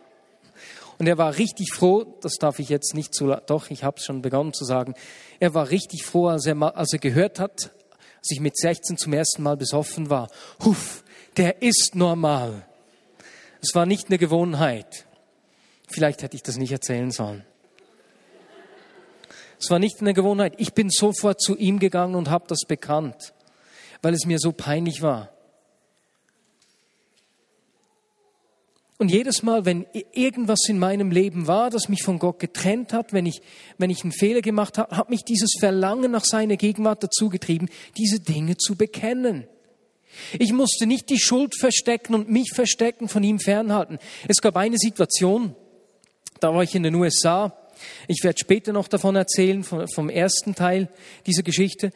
Und 0.98 1.06
er 1.08 1.18
war 1.18 1.38
richtig 1.38 1.72
froh, 1.72 2.04
das 2.20 2.34
darf 2.34 2.58
ich 2.58 2.68
jetzt 2.68 2.94
nicht 2.94 3.14
zu, 3.14 3.34
doch, 3.46 3.70
ich 3.70 3.84
habe 3.84 3.98
es 3.98 4.04
schon 4.04 4.22
begonnen 4.22 4.52
zu 4.52 4.64
sagen, 4.64 4.94
er 5.40 5.54
war 5.54 5.70
richtig 5.70 6.04
froh, 6.04 6.28
als 6.28 6.46
er, 6.46 6.76
als 6.76 6.92
er 6.92 6.98
gehört 6.98 7.40
hat, 7.40 7.72
als 8.18 8.30
ich 8.30 8.40
mit 8.40 8.56
16 8.56 8.98
zum 8.98 9.12
ersten 9.12 9.42
Mal 9.42 9.56
besoffen 9.56 10.10
war. 10.10 10.28
Huff, 10.64 11.02
der 11.36 11.62
ist 11.62 11.94
normal. 11.94 12.66
Es 13.60 13.74
war 13.74 13.86
nicht 13.86 14.08
eine 14.08 14.18
Gewohnheit. 14.18 15.06
Vielleicht 15.88 16.22
hätte 16.22 16.36
ich 16.36 16.42
das 16.42 16.56
nicht 16.56 16.72
erzählen 16.72 17.10
sollen. 17.10 17.44
Es 19.60 19.70
war 19.70 19.78
nicht 19.78 20.00
eine 20.00 20.14
Gewohnheit. 20.14 20.54
Ich 20.58 20.72
bin 20.72 20.90
sofort 20.90 21.40
zu 21.40 21.56
ihm 21.56 21.78
gegangen 21.78 22.16
und 22.16 22.30
habe 22.30 22.46
das 22.48 22.60
bekannt, 22.66 23.32
weil 24.02 24.12
es 24.12 24.26
mir 24.26 24.38
so 24.40 24.50
peinlich 24.50 25.02
war. 25.02 25.30
Und 29.02 29.08
jedes 29.08 29.42
Mal, 29.42 29.64
wenn 29.64 29.84
irgendwas 30.12 30.60
in 30.68 30.78
meinem 30.78 31.10
Leben 31.10 31.48
war, 31.48 31.70
das 31.70 31.88
mich 31.88 32.04
von 32.04 32.20
Gott 32.20 32.38
getrennt 32.38 32.92
hat, 32.92 33.12
wenn 33.12 33.26
ich, 33.26 33.42
wenn 33.76 33.90
ich 33.90 34.04
einen 34.04 34.12
Fehler 34.12 34.42
gemacht 34.42 34.78
habe, 34.78 34.96
hat 34.96 35.10
mich 35.10 35.24
dieses 35.24 35.56
Verlangen 35.58 36.12
nach 36.12 36.24
seiner 36.24 36.56
Gegenwart 36.56 37.02
dazu 37.02 37.28
getrieben, 37.28 37.68
diese 37.96 38.20
Dinge 38.20 38.58
zu 38.58 38.76
bekennen. 38.76 39.48
Ich 40.38 40.52
musste 40.52 40.86
nicht 40.86 41.10
die 41.10 41.18
Schuld 41.18 41.58
verstecken 41.58 42.14
und 42.14 42.30
mich 42.30 42.52
verstecken, 42.54 43.08
von 43.08 43.24
ihm 43.24 43.40
fernhalten. 43.40 43.98
Es 44.28 44.40
gab 44.40 44.56
eine 44.56 44.78
Situation, 44.78 45.56
da 46.38 46.54
war 46.54 46.62
ich 46.62 46.76
in 46.76 46.84
den 46.84 46.94
USA. 46.94 47.58
Ich 48.06 48.22
werde 48.22 48.38
später 48.38 48.72
noch 48.72 48.86
davon 48.86 49.16
erzählen, 49.16 49.64
vom, 49.64 50.10
ersten 50.10 50.54
Teil 50.54 50.88
dieser 51.26 51.42
Geschichte. 51.42 51.90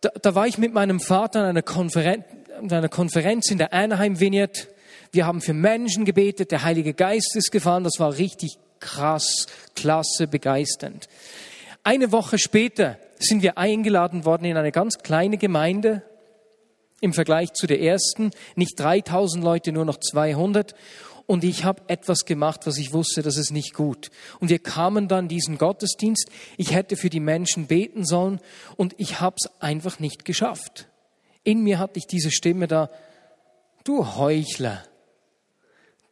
Da, 0.00 0.08
da 0.22 0.34
war 0.34 0.46
ich 0.46 0.56
mit 0.56 0.72
meinem 0.72 0.98
Vater 0.98 1.40
an 1.40 1.46
einer 1.48 1.62
Konferenz, 1.62 2.24
an 2.58 2.72
einer 2.72 2.88
Konferenz 2.88 3.50
in 3.50 3.58
der 3.58 3.74
Anaheim 3.74 4.18
Vineyard 4.18 4.68
wir 5.14 5.26
haben 5.26 5.40
für 5.40 5.54
Menschen 5.54 6.04
gebetet, 6.04 6.50
der 6.50 6.62
Heilige 6.62 6.94
Geist 6.94 7.36
ist 7.36 7.52
gefahren, 7.52 7.84
das 7.84 7.98
war 7.98 8.16
richtig 8.18 8.58
krass, 8.80 9.46
klasse, 9.74 10.26
begeisternd. 10.26 11.08
Eine 11.82 12.12
Woche 12.12 12.38
später 12.38 12.98
sind 13.18 13.42
wir 13.42 13.58
eingeladen 13.58 14.24
worden 14.24 14.44
in 14.44 14.56
eine 14.56 14.72
ganz 14.72 14.98
kleine 14.98 15.38
Gemeinde 15.38 16.02
im 17.00 17.12
Vergleich 17.12 17.52
zu 17.52 17.66
der 17.66 17.80
ersten, 17.80 18.30
nicht 18.56 18.78
3000 18.80 19.44
Leute, 19.44 19.72
nur 19.72 19.84
noch 19.84 19.98
200. 19.98 20.74
Und 21.26 21.44
ich 21.44 21.64
habe 21.64 21.82
etwas 21.88 22.24
gemacht, 22.24 22.66
was 22.66 22.78
ich 22.78 22.92
wusste, 22.92 23.22
das 23.22 23.36
ist 23.36 23.50
nicht 23.50 23.74
gut. 23.74 24.10
Und 24.40 24.48
wir 24.48 24.58
kamen 24.58 25.08
dann 25.08 25.28
diesen 25.28 25.58
Gottesdienst. 25.58 26.30
Ich 26.56 26.74
hätte 26.74 26.96
für 26.96 27.10
die 27.10 27.20
Menschen 27.20 27.66
beten 27.66 28.04
sollen 28.04 28.40
und 28.76 28.94
ich 28.98 29.20
habe 29.20 29.36
es 29.38 29.50
einfach 29.60 30.00
nicht 30.00 30.24
geschafft. 30.24 30.88
In 31.42 31.62
mir 31.62 31.78
hatte 31.78 31.98
ich 31.98 32.06
diese 32.06 32.30
Stimme 32.30 32.66
da, 32.66 32.90
du 33.84 34.16
Heuchler, 34.16 34.82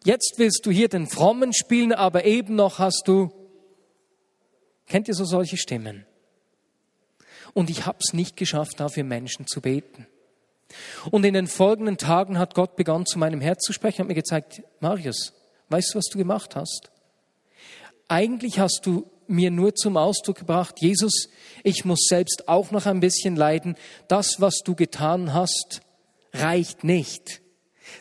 Jetzt 0.05 0.35
willst 0.37 0.67
du 0.67 0.71
hier 0.71 0.89
den 0.89 1.07
Frommen 1.07 1.53
spielen, 1.53 1.93
aber 1.93 2.25
eben 2.25 2.57
noch 2.57 2.79
hast 2.79 3.05
du, 3.07 3.31
kennt 4.87 5.09
ihr 5.09 5.15
so 5.15 5.25
solche 5.25 5.57
Stimmen? 5.57 6.07
Und 7.55 7.71
ich 7.71 7.87
habe 7.87 7.99
es 8.01 8.13
nicht 8.13 8.37
geschafft, 8.37 8.81
dafür 8.81 9.05
Menschen 9.05 9.47
zu 9.47 9.61
beten. 9.61 10.07
Und 11.11 11.25
in 11.25 11.35
den 11.35 11.47
folgenden 11.47 11.99
Tagen 11.99 12.39
hat 12.39 12.55
Gott 12.55 12.77
begonnen, 12.77 13.07
zu 13.07 13.19
meinem 13.19 13.41
Herz 13.41 13.63
zu 13.63 13.73
sprechen, 13.73 14.01
hat 14.01 14.09
mir 14.09 14.15
gezeigt, 14.15 14.63
Marius, 14.81 15.35
weißt 15.69 15.95
du, 15.95 15.99
was 15.99 16.07
du 16.07 16.19
gemacht 16.19 16.57
hast? 16.57 16.91
Eigentlich 18.09 18.59
hast 18.59 18.83
du 18.85 19.07
mir 19.27 19.51
nur 19.51 19.75
zum 19.75 19.97
Ausdruck 19.97 20.39
gebracht, 20.39 20.77
Jesus, 20.81 21.29
ich 21.63 21.85
muss 21.85 22.07
selbst 22.09 22.49
auch 22.49 22.71
noch 22.71 22.87
ein 22.87 23.01
bisschen 23.01 23.37
leiden. 23.37 23.77
Das, 24.09 24.41
was 24.41 24.59
du 24.65 24.75
getan 24.75 25.33
hast, 25.33 25.83
reicht 26.33 26.85
nicht. 26.85 27.43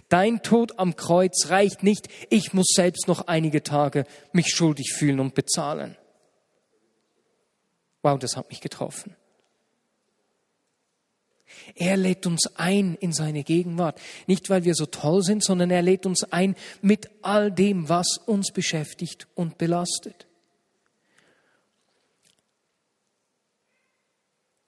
Dein 0.10 0.42
Tod 0.42 0.78
am 0.80 0.96
Kreuz 0.96 1.50
reicht 1.50 1.84
nicht. 1.84 2.08
Ich 2.30 2.54
muss 2.54 2.68
selbst 2.76 3.08
noch 3.08 3.28
einige 3.28 3.64
Tage 3.64 4.06
mich 4.32 4.50
schuldig 4.50 4.94
fühlen 4.94 5.20
und 5.20 5.36
bezahlen. 5.36 5.98
Wow, 8.02 8.18
das 8.20 8.36
hat 8.36 8.50
mich 8.50 8.62
getroffen. 8.62 9.16
Er 11.76 11.98
lädt 11.98 12.26
uns 12.26 12.48
ein 12.56 12.96
in 12.96 13.14
seine 13.14 13.44
Gegenwart. 13.44 14.00
Nicht, 14.28 14.50
weil 14.50 14.64
wir 14.64 14.76
so 14.76 14.86
toll 14.86 15.22
sind, 15.22 15.44
sondern 15.44 15.72
er 15.72 15.82
lädt 15.82 16.06
uns 16.06 16.24
ein 16.32 16.56
mit 16.82 17.10
all 17.22 17.52
dem, 17.52 17.90
was 17.90 18.18
uns 18.18 18.52
beschäftigt 18.52 19.28
und 19.36 19.58
belastet. 19.58 20.28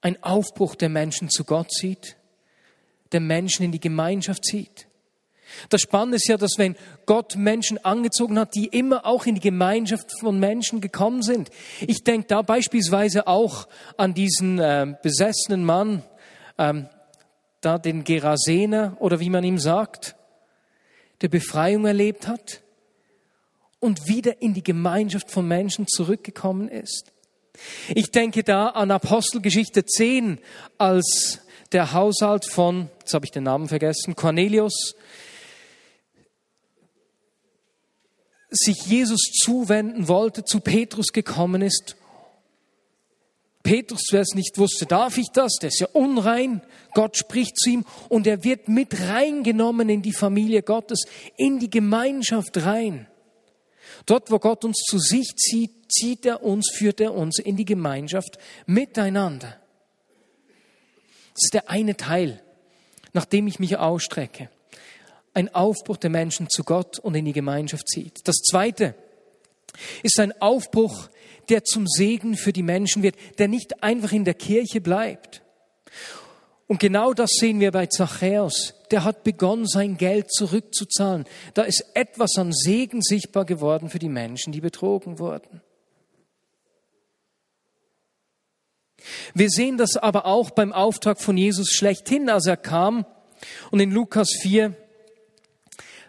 Ein 0.00 0.22
Aufbruch 0.22 0.74
der 0.74 0.90
Menschen 0.90 1.30
zu 1.30 1.44
Gott 1.44 1.72
zieht, 1.72 2.16
der 3.12 3.20
Menschen 3.20 3.64
in 3.64 3.72
die 3.72 3.80
Gemeinschaft 3.80 4.44
zieht. 4.44 4.86
Das 5.68 5.80
Spannende 5.80 6.16
ist 6.16 6.28
ja, 6.28 6.36
dass 6.36 6.52
wenn 6.58 6.76
Gott 7.06 7.36
Menschen 7.36 7.84
angezogen 7.84 8.38
hat, 8.38 8.54
die 8.54 8.66
immer 8.66 9.06
auch 9.06 9.26
in 9.26 9.34
die 9.34 9.40
Gemeinschaft 9.40 10.10
von 10.18 10.38
Menschen 10.38 10.80
gekommen 10.80 11.22
sind. 11.22 11.50
Ich 11.80 12.04
denke 12.04 12.26
da 12.28 12.42
beispielsweise 12.42 13.26
auch 13.26 13.68
an 13.96 14.14
diesen 14.14 14.58
äh, 14.58 14.94
besessenen 15.02 15.64
Mann, 15.64 16.02
ähm, 16.58 16.88
da 17.60 17.78
den 17.78 18.04
Gerasener 18.04 18.96
oder 19.00 19.20
wie 19.20 19.30
man 19.30 19.44
ihm 19.44 19.58
sagt, 19.58 20.16
der 21.22 21.28
Befreiung 21.28 21.86
erlebt 21.86 22.26
hat 22.26 22.62
und 23.80 24.08
wieder 24.08 24.42
in 24.42 24.54
die 24.54 24.62
Gemeinschaft 24.62 25.30
von 25.30 25.46
Menschen 25.46 25.86
zurückgekommen 25.86 26.68
ist. 26.68 27.12
Ich 27.94 28.10
denke 28.10 28.42
da 28.42 28.68
an 28.68 28.90
Apostelgeschichte 28.90 29.84
10, 29.84 30.38
als 30.78 31.40
der 31.72 31.92
Haushalt 31.92 32.44
von, 32.44 32.88
jetzt 33.00 33.14
habe 33.14 33.24
ich 33.24 33.30
den 33.30 33.44
Namen 33.44 33.68
vergessen, 33.68 34.16
Cornelius 34.16 34.94
sich 38.54 38.86
Jesus 38.86 39.20
zuwenden 39.42 40.08
wollte, 40.08 40.44
zu 40.44 40.60
Petrus 40.60 41.08
gekommen 41.12 41.62
ist. 41.62 41.96
Petrus 43.62 44.02
zuerst 44.02 44.34
nicht 44.34 44.58
wusste, 44.58 44.84
darf 44.84 45.16
ich 45.16 45.28
das? 45.32 45.54
Der 45.60 45.68
ist 45.68 45.80
ja 45.80 45.88
unrein. 45.92 46.60
Gott 46.92 47.16
spricht 47.16 47.58
zu 47.58 47.70
ihm 47.70 47.84
und 48.10 48.26
er 48.26 48.44
wird 48.44 48.68
mit 48.68 49.00
reingenommen 49.00 49.88
in 49.88 50.02
die 50.02 50.12
Familie 50.12 50.62
Gottes, 50.62 51.04
in 51.36 51.58
die 51.58 51.70
Gemeinschaft 51.70 52.58
rein. 52.58 53.08
Dort, 54.06 54.30
wo 54.30 54.38
Gott 54.38 54.64
uns 54.64 54.82
zu 54.86 54.98
sich 54.98 55.34
zieht, 55.36 55.90
zieht 55.90 56.26
er 56.26 56.42
uns, 56.42 56.70
führt 56.70 57.00
er 57.00 57.14
uns 57.14 57.38
in 57.38 57.56
die 57.56 57.64
Gemeinschaft 57.64 58.38
miteinander. 58.66 59.58
Das 61.32 61.44
ist 61.44 61.54
der 61.54 61.70
eine 61.70 61.96
Teil, 61.96 62.42
nach 63.14 63.24
dem 63.24 63.46
ich 63.46 63.58
mich 63.58 63.78
ausstrecke 63.78 64.50
ein 65.34 65.54
Aufbruch 65.54 65.96
der 65.96 66.10
Menschen 66.10 66.48
zu 66.48 66.64
Gott 66.64 66.98
und 66.98 67.14
in 67.14 67.24
die 67.24 67.32
Gemeinschaft 67.32 67.88
zieht. 67.88 68.26
Das 68.26 68.36
Zweite 68.36 68.94
ist 70.02 70.18
ein 70.20 70.40
Aufbruch, 70.40 71.08
der 71.48 71.64
zum 71.64 71.86
Segen 71.86 72.36
für 72.36 72.52
die 72.52 72.62
Menschen 72.62 73.02
wird, 73.02 73.16
der 73.38 73.48
nicht 73.48 73.82
einfach 73.82 74.12
in 74.12 74.24
der 74.24 74.34
Kirche 74.34 74.80
bleibt. 74.80 75.42
Und 76.66 76.80
genau 76.80 77.12
das 77.12 77.30
sehen 77.38 77.60
wir 77.60 77.72
bei 77.72 77.86
Zachäus. 77.86 78.74
Der 78.90 79.04
hat 79.04 79.24
begonnen, 79.24 79.66
sein 79.66 79.98
Geld 79.98 80.32
zurückzuzahlen. 80.32 81.26
Da 81.52 81.62
ist 81.62 81.84
etwas 81.94 82.38
an 82.38 82.52
Segen 82.52 83.02
sichtbar 83.02 83.44
geworden 83.44 83.90
für 83.90 83.98
die 83.98 84.08
Menschen, 84.08 84.52
die 84.52 84.60
betrogen 84.60 85.18
wurden. 85.18 85.60
Wir 89.34 89.50
sehen 89.50 89.76
das 89.76 89.96
aber 89.96 90.24
auch 90.24 90.50
beim 90.50 90.72
Auftrag 90.72 91.20
von 91.20 91.36
Jesus 91.36 91.70
schlechthin, 91.70 92.30
als 92.30 92.46
er 92.46 92.56
kam 92.56 93.04
und 93.70 93.80
in 93.80 93.90
Lukas 93.90 94.30
4 94.40 94.74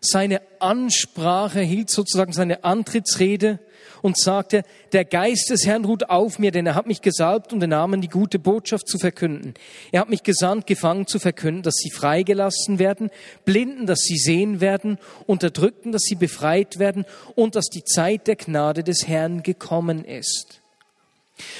seine 0.06 0.42
Ansprache, 0.60 1.62
hielt 1.62 1.90
sozusagen 1.90 2.34
seine 2.34 2.64
Antrittsrede 2.64 3.60
und 4.02 4.18
sagte, 4.18 4.64
der 4.92 5.04
Geist 5.06 5.50
des 5.50 5.66
Herrn 5.66 5.86
ruht 5.86 6.10
auf 6.10 6.38
mir, 6.38 6.52
denn 6.52 6.68
er 6.68 6.76
hat 6.76 6.86
mich 6.86 7.02
gesalbt, 7.02 7.54
um 7.54 7.60
den 7.60 7.72
Namen 7.72 8.02
die 8.02 8.08
gute 8.08 8.40
Botschaft 8.40 8.88
zu 8.88 9.00
verkünden. 9.00 9.56
Er 9.92 10.02
hat 10.02 10.10
mich 10.10 10.24
gesandt, 10.24 10.68
gefangen 10.68 11.08
zu 11.08 11.18
verkünden, 11.20 11.64
dass 11.64 11.76
sie 11.76 11.90
freigelassen 11.90 12.78
werden, 12.78 13.10
Blinden, 13.46 13.88
dass 13.88 14.02
sie 14.02 14.18
sehen 14.18 14.62
werden, 14.62 15.00
Unterdrückten, 15.26 15.92
dass 15.92 16.04
sie 16.04 16.16
befreit 16.16 16.78
werden 16.78 17.06
und 17.36 17.56
dass 17.56 17.66
die 17.66 17.84
Zeit 17.84 18.28
der 18.28 18.36
Gnade 18.36 18.84
des 18.84 19.08
Herrn 19.08 19.44
gekommen 19.44 20.06
ist. 20.06 20.62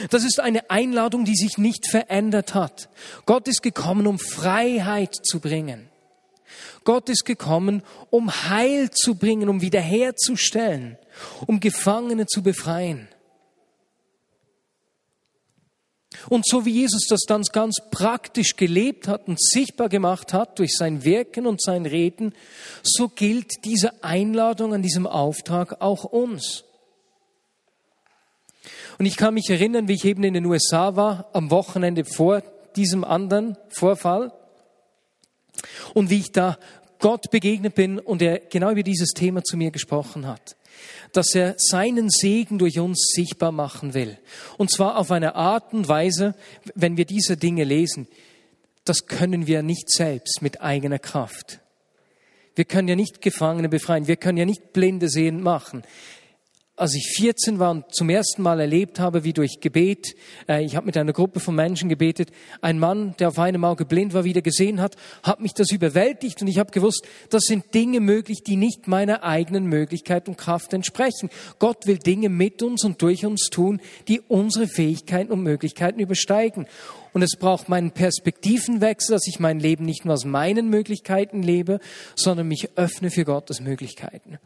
Das 0.10 0.24
ist 0.24 0.40
eine 0.40 0.70
Einladung, 0.70 1.26
die 1.26 1.36
sich 1.36 1.58
nicht 1.58 1.90
verändert 1.90 2.54
hat. 2.54 2.90
Gott 3.26 3.48
ist 3.48 3.62
gekommen, 3.62 4.08
um 4.08 4.20
Freiheit 4.20 5.16
zu 5.16 5.40
bringen. 5.40 5.90
Gott 6.86 7.10
ist 7.10 7.26
gekommen, 7.26 7.84
um 8.10 8.32
Heil 8.32 8.90
zu 8.92 9.16
bringen, 9.16 9.50
um 9.50 9.62
wiederherzustellen, 9.62 10.98
um 11.46 11.60
Gefangene 11.60 12.26
zu 12.28 12.42
befreien. 12.42 13.10
Und 16.30 16.48
so 16.48 16.66
wie 16.66 16.72
Jesus 16.72 17.08
das 17.08 17.22
dann 17.28 17.44
ganz 17.52 17.78
praktisch 17.92 18.56
gelebt 18.56 19.08
hat 19.08 19.28
und 19.28 19.42
sichtbar 19.42 19.90
gemacht 19.90 20.34
hat 20.34 20.60
durch 20.60 20.72
sein 20.76 21.04
Wirken 21.04 21.46
und 21.46 21.62
sein 21.62 21.86
Reden, 21.86 22.34
so 22.84 23.10
gilt 23.10 23.66
diese 23.66 24.04
Einladung 24.04 24.74
an 24.74 24.82
diesem 24.82 25.08
Auftrag 25.08 25.82
auch 25.82 26.04
uns. 26.06 26.64
Und 28.98 29.06
ich 29.06 29.18
kann 29.18 29.34
mich 29.34 29.50
erinnern, 29.50 29.88
wie 29.88 29.94
ich 29.94 30.06
eben 30.06 30.24
in 30.24 30.34
den 30.34 30.46
USA 30.46 30.96
war, 30.96 31.30
am 31.34 31.52
Wochenende 31.52 32.06
vor 32.06 32.42
diesem 32.76 33.04
anderen 33.04 33.58
Vorfall. 33.70 34.32
Und 35.94 36.10
wie 36.10 36.20
ich 36.20 36.32
da 36.32 36.58
Gott 37.00 37.30
begegnet 37.32 37.76
bin 37.76 38.00
und 38.00 38.22
er 38.22 38.40
genau 38.40 38.72
über 38.72 38.84
dieses 38.84 39.10
Thema 39.10 39.44
zu 39.44 39.58
mir 39.58 39.72
gesprochen 39.72 40.28
hat. 40.28 40.56
Dass 41.14 41.36
er 41.36 41.56
seinen 41.58 42.10
Segen 42.10 42.58
durch 42.58 42.80
uns 42.80 43.12
sichtbar 43.14 43.52
machen 43.52 43.94
will. 43.94 44.18
Und 44.58 44.72
zwar 44.72 44.98
auf 44.98 45.12
eine 45.12 45.36
Art 45.36 45.74
und 45.74 45.88
Weise, 45.88 46.36
wenn 46.74 46.98
wir 46.98 47.06
diese 47.06 47.38
Dinge 47.38 47.64
lesen, 47.64 48.08
das 48.84 49.08
können 49.08 49.48
wir 49.48 49.64
nicht 49.64 49.90
selbst 49.90 50.42
mit 50.42 50.62
eigener 50.62 51.00
Kraft. 51.00 51.60
Wir 52.56 52.66
können 52.66 52.88
ja 52.88 52.96
nicht 52.96 53.22
Gefangene 53.22 53.68
befreien. 53.68 54.08
Wir 54.08 54.16
können 54.16 54.38
ja 54.38 54.46
nicht 54.46 54.74
Blinde 54.74 55.10
sehen 55.10 55.42
machen. 55.42 55.84
Als 56.78 56.94
ich 56.94 57.14
14 57.16 57.58
war 57.60 57.72
und 57.72 57.94
zum 57.94 58.10
ersten 58.10 58.42
Mal 58.42 58.60
erlebt 58.60 59.00
habe, 59.00 59.24
wie 59.24 59.32
durch 59.32 59.60
Gebet, 59.62 60.16
äh, 60.50 60.64
ich 60.64 60.76
habe 60.76 60.86
mit 60.86 60.98
einer 60.98 61.14
Gruppe 61.14 61.40
von 61.40 61.56
Menschen 61.56 61.88
gebetet, 61.88 62.32
ein 62.60 62.80
Mann, 62.80 63.16
der 63.18 63.30
auf 63.30 63.40
einem 63.40 63.64
Auge 63.64 63.86
blind 63.86 64.14
war, 64.14 64.26
wieder 64.26 64.42
gesehen 64.42 64.82
hat, 64.82 64.98
hat 65.24 65.40
mich 65.40 65.54
das 65.54 65.72
überwältigt 65.72 66.42
und 66.42 66.48
ich 66.48 66.60
habe 66.60 66.72
gewusst, 66.72 67.08
das 67.30 67.44
sind 67.44 67.74
Dinge 67.74 68.02
möglich, 68.02 68.44
die 68.46 68.58
nicht 68.58 68.88
meiner 68.88 69.24
eigenen 69.24 69.66
Möglichkeit 69.68 70.28
und 70.28 70.38
Kraft 70.38 70.74
entsprechen. 70.74 71.30
Gott 71.60 71.88
will 71.88 71.98
Dinge 71.98 72.28
mit 72.28 72.62
uns 72.62 72.84
und 72.84 73.02
durch 73.02 73.26
uns 73.26 73.50
tun, 73.50 73.80
die 74.10 74.20
unsere 74.20 74.68
Fähigkeiten 74.68 75.32
und 75.32 75.44
Möglichkeiten 75.44 76.00
übersteigen. 76.02 76.68
Und 77.14 77.22
es 77.22 77.38
braucht 77.40 77.70
meinen 77.70 77.92
Perspektivenwechsel, 77.92 79.16
dass 79.16 79.28
ich 79.28 79.40
mein 79.40 79.62
Leben 79.62 79.86
nicht 79.86 80.04
nur 80.04 80.16
aus 80.16 80.26
meinen 80.26 80.70
Möglichkeiten 80.70 81.42
lebe, 81.42 81.80
sondern 82.16 82.50
mich 82.50 82.72
öffne 82.76 83.12
für 83.12 83.24
Gottes 83.24 83.62
Möglichkeiten. 83.62 84.40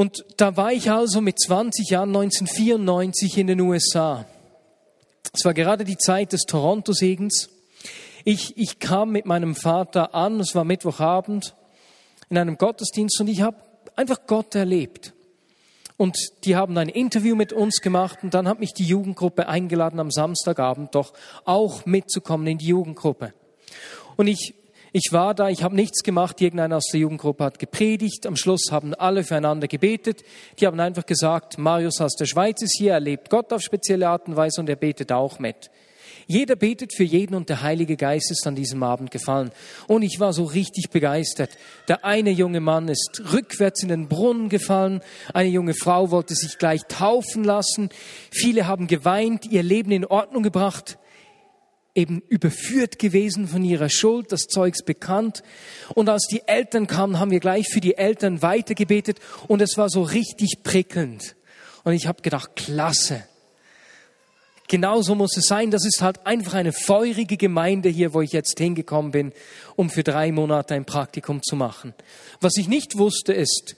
Und 0.00 0.24
da 0.38 0.56
war 0.56 0.72
ich 0.72 0.90
also 0.90 1.20
mit 1.20 1.38
20 1.38 1.90
Jahren 1.90 2.08
1994 2.08 3.36
in 3.36 3.48
den 3.48 3.60
USA. 3.60 4.24
Es 5.34 5.44
war 5.44 5.52
gerade 5.52 5.84
die 5.84 5.98
Zeit 5.98 6.32
des 6.32 6.44
Toronto-Segens. 6.44 7.50
Ich, 8.24 8.56
ich 8.56 8.78
kam 8.78 9.10
mit 9.10 9.26
meinem 9.26 9.54
Vater 9.54 10.14
an, 10.14 10.40
es 10.40 10.54
war 10.54 10.64
Mittwochabend, 10.64 11.54
in 12.30 12.38
einem 12.38 12.56
Gottesdienst 12.56 13.20
und 13.20 13.28
ich 13.28 13.42
habe 13.42 13.58
einfach 13.94 14.20
Gott 14.26 14.54
erlebt. 14.54 15.12
Und 15.98 16.16
die 16.44 16.56
haben 16.56 16.78
ein 16.78 16.88
Interview 16.88 17.36
mit 17.36 17.52
uns 17.52 17.82
gemacht 17.82 18.20
und 18.22 18.32
dann 18.32 18.48
hat 18.48 18.58
mich 18.58 18.72
die 18.72 18.86
Jugendgruppe 18.86 19.48
eingeladen, 19.48 20.00
am 20.00 20.10
Samstagabend 20.10 20.94
doch 20.94 21.12
auch 21.44 21.84
mitzukommen 21.84 22.46
in 22.46 22.56
die 22.56 22.68
Jugendgruppe. 22.68 23.34
Und 24.16 24.28
ich 24.28 24.54
ich 24.92 25.12
war 25.12 25.34
da, 25.34 25.48
ich 25.48 25.62
habe 25.62 25.76
nichts 25.76 26.02
gemacht, 26.02 26.40
irgendeiner 26.40 26.76
aus 26.76 26.88
der 26.92 27.00
Jugendgruppe 27.00 27.44
hat 27.44 27.58
gepredigt, 27.58 28.26
am 28.26 28.36
Schluss 28.36 28.70
haben 28.70 28.94
alle 28.94 29.22
füreinander 29.22 29.68
gebetet, 29.68 30.22
die 30.58 30.66
haben 30.66 30.80
einfach 30.80 31.06
gesagt, 31.06 31.58
Marius 31.58 32.00
aus 32.00 32.16
der 32.16 32.26
Schweiz 32.26 32.60
ist 32.62 32.76
hier, 32.76 32.94
er 32.94 33.00
lebt 33.00 33.30
Gott 33.30 33.52
auf 33.52 33.62
spezielle 33.62 34.08
Art 34.08 34.26
und 34.26 34.36
Weise 34.36 34.60
und 34.60 34.68
er 34.68 34.76
betet 34.76 35.12
auch 35.12 35.38
mit. 35.38 35.70
Jeder 36.26 36.54
betet 36.54 36.94
für 36.94 37.02
jeden 37.02 37.34
und 37.34 37.48
der 37.48 37.62
Heilige 37.62 37.96
Geist 37.96 38.30
ist 38.30 38.46
an 38.46 38.54
diesem 38.54 38.84
Abend 38.84 39.10
gefallen. 39.10 39.50
Und 39.88 40.02
ich 40.02 40.20
war 40.20 40.32
so 40.32 40.44
richtig 40.44 40.90
begeistert. 40.90 41.50
Der 41.88 42.04
eine 42.04 42.30
junge 42.30 42.60
Mann 42.60 42.86
ist 42.86 43.20
rückwärts 43.32 43.82
in 43.82 43.88
den 43.88 44.06
Brunnen 44.06 44.48
gefallen. 44.48 45.00
Eine 45.34 45.48
junge 45.48 45.74
Frau 45.74 46.12
wollte 46.12 46.36
sich 46.36 46.56
gleich 46.58 46.82
taufen 46.86 47.42
lassen. 47.42 47.88
Viele 48.30 48.68
haben 48.68 48.86
geweint, 48.86 49.44
ihr 49.46 49.64
Leben 49.64 49.90
in 49.90 50.04
Ordnung 50.04 50.44
gebracht 50.44 50.98
eben 51.94 52.22
überführt 52.28 52.98
gewesen 52.98 53.48
von 53.48 53.64
ihrer 53.64 53.88
Schuld, 53.88 54.32
das 54.32 54.42
Zeugs 54.42 54.84
bekannt. 54.84 55.42
Und 55.94 56.08
als 56.08 56.26
die 56.26 56.42
Eltern 56.46 56.86
kamen, 56.86 57.18
haben 57.18 57.30
wir 57.30 57.40
gleich 57.40 57.68
für 57.68 57.80
die 57.80 57.96
Eltern 57.96 58.42
weitergebetet 58.42 59.18
und 59.48 59.60
es 59.60 59.76
war 59.76 59.88
so 59.88 60.02
richtig 60.02 60.62
prickelnd. 60.62 61.36
Und 61.84 61.94
ich 61.94 62.06
habe 62.06 62.22
gedacht, 62.22 62.56
klasse. 62.56 63.24
Genauso 64.68 65.16
muss 65.16 65.36
es 65.36 65.46
sein. 65.46 65.72
Das 65.72 65.84
ist 65.84 66.00
halt 66.00 66.24
einfach 66.26 66.54
eine 66.54 66.72
feurige 66.72 67.36
Gemeinde 67.36 67.88
hier, 67.88 68.14
wo 68.14 68.20
ich 68.20 68.30
jetzt 68.30 68.56
hingekommen 68.58 69.10
bin, 69.10 69.32
um 69.74 69.90
für 69.90 70.04
drei 70.04 70.30
Monate 70.30 70.74
ein 70.74 70.84
Praktikum 70.84 71.42
zu 71.42 71.56
machen. 71.56 71.92
Was 72.40 72.56
ich 72.56 72.68
nicht 72.68 72.96
wusste 72.96 73.32
ist, 73.32 73.74